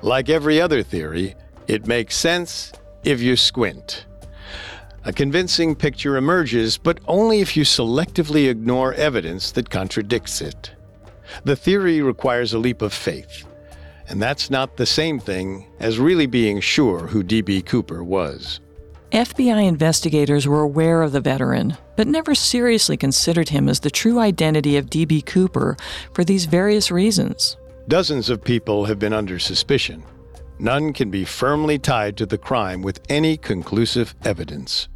[0.00, 1.34] Like every other theory,
[1.66, 2.72] it makes sense
[3.04, 4.06] if you squint.
[5.04, 10.70] A convincing picture emerges, but only if you selectively ignore evidence that contradicts it.
[11.44, 13.44] The theory requires a leap of faith,
[14.08, 17.62] and that's not the same thing as really being sure who D.B.
[17.62, 18.60] Cooper was.
[19.12, 24.18] FBI investigators were aware of the veteran, but never seriously considered him as the true
[24.18, 25.22] identity of D.B.
[25.22, 25.76] Cooper
[26.12, 27.56] for these various reasons.
[27.88, 30.02] Dozens of people have been under suspicion,
[30.58, 34.88] None can be firmly tied to the crime with any conclusive evidence.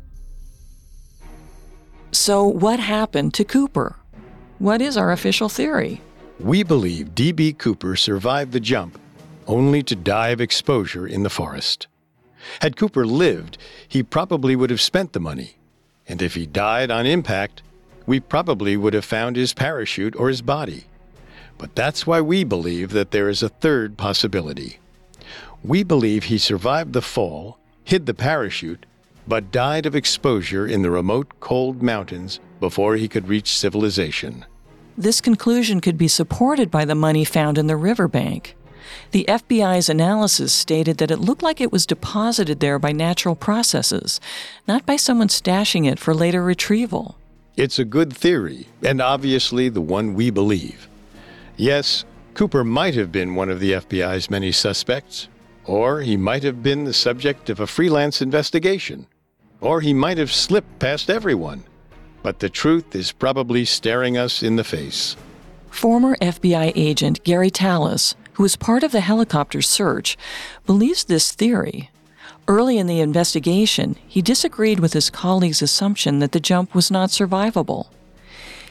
[2.11, 3.97] So, what happened to Cooper?
[4.59, 6.01] What is our official theory?
[6.41, 7.55] We believe D.B.
[7.55, 8.99] Cooper survived the jump
[9.47, 11.87] only to die of exposure in the forest.
[12.61, 15.57] Had Cooper lived, he probably would have spent the money.
[16.09, 17.63] And if he died on impact,
[18.07, 20.85] we probably would have found his parachute or his body.
[21.59, 24.79] But that's why we believe that there is a third possibility.
[25.63, 28.85] We believe he survived the fall, hid the parachute,
[29.29, 34.45] but died of exposure in the remote cold mountains before he could reach civilization.
[34.99, 38.57] This conclusion could be supported by the money found in the riverbank.
[39.13, 44.21] The FBI's analysis stated that it looked like it was deposited there by natural processes,
[44.67, 47.17] not by someone stashing it for later retrieval.
[47.57, 50.89] It's a good theory, and obviously the one we believe.
[51.57, 55.29] Yes, Cooper might have been one of the FBI's many suspects,
[55.65, 59.07] or he might have been the subject of a freelance investigation.
[59.61, 61.65] Or he might have slipped past everyone.
[62.23, 65.17] But the truth is probably staring us in the face.
[65.71, 70.17] Former FBI agent Gary Tallis, who was part of the helicopter search,
[70.67, 71.91] believes this theory.
[72.49, 77.11] Early in the investigation, he disagreed with his colleague's assumption that the jump was not
[77.11, 77.87] survivable.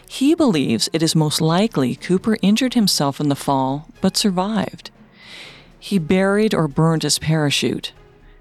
[0.07, 4.91] He believes it is most likely Cooper injured himself in the fall but survived.
[5.80, 7.93] He buried or burned his parachute.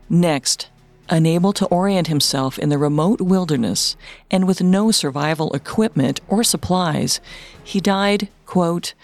[0.08, 0.68] Next,
[1.08, 3.96] unable to orient himself in the remote wilderness
[4.32, 7.20] and with no survival equipment or supplies,
[7.62, 8.94] he died, quote,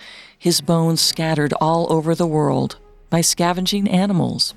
[0.47, 2.79] his bones scattered all over the world
[3.11, 4.55] by scavenging animals.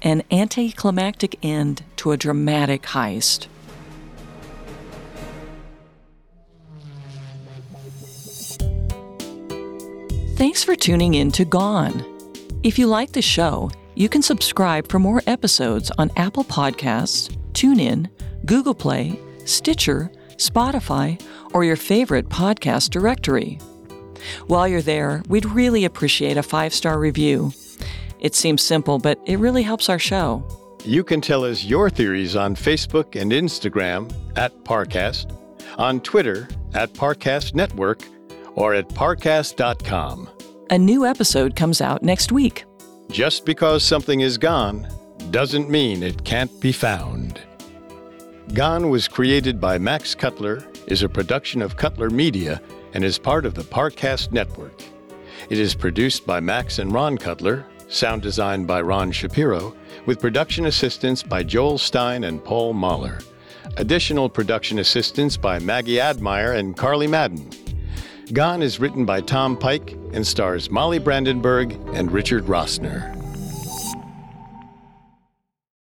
[0.00, 3.46] An anticlimactic end to a dramatic heist.
[10.36, 12.02] Thanks for tuning in to Gone.
[12.62, 18.08] If you like the show, you can subscribe for more episodes on Apple Podcasts, TuneIn,
[18.46, 21.20] Google Play, Stitcher, Spotify,
[21.52, 23.58] or your favorite podcast directory.
[24.46, 27.52] While you're there, we'd really appreciate a five star review.
[28.20, 30.44] It seems simple, but it really helps our show.
[30.84, 35.36] You can tell us your theories on Facebook and Instagram at Parcast,
[35.78, 38.02] on Twitter at Parcast Network,
[38.54, 40.30] or at parcast.com.
[40.70, 42.64] A new episode comes out next week.
[43.10, 44.88] Just because something is gone
[45.30, 47.40] doesn't mean it can't be found.
[48.54, 52.60] Gone was created by Max Cutler, is a production of Cutler Media,
[52.94, 54.82] and is part of the Parcast Network.
[55.48, 59.76] It is produced by Max and Ron Cutler, sound designed by Ron Shapiro,
[60.06, 63.18] with production assistance by Joel Stein and Paul Mahler.
[63.76, 67.48] Additional production assistance by Maggie Admire and Carly Madden.
[68.32, 73.21] Gone is written by Tom Pike and stars Molly Brandenburg and Richard Rossner.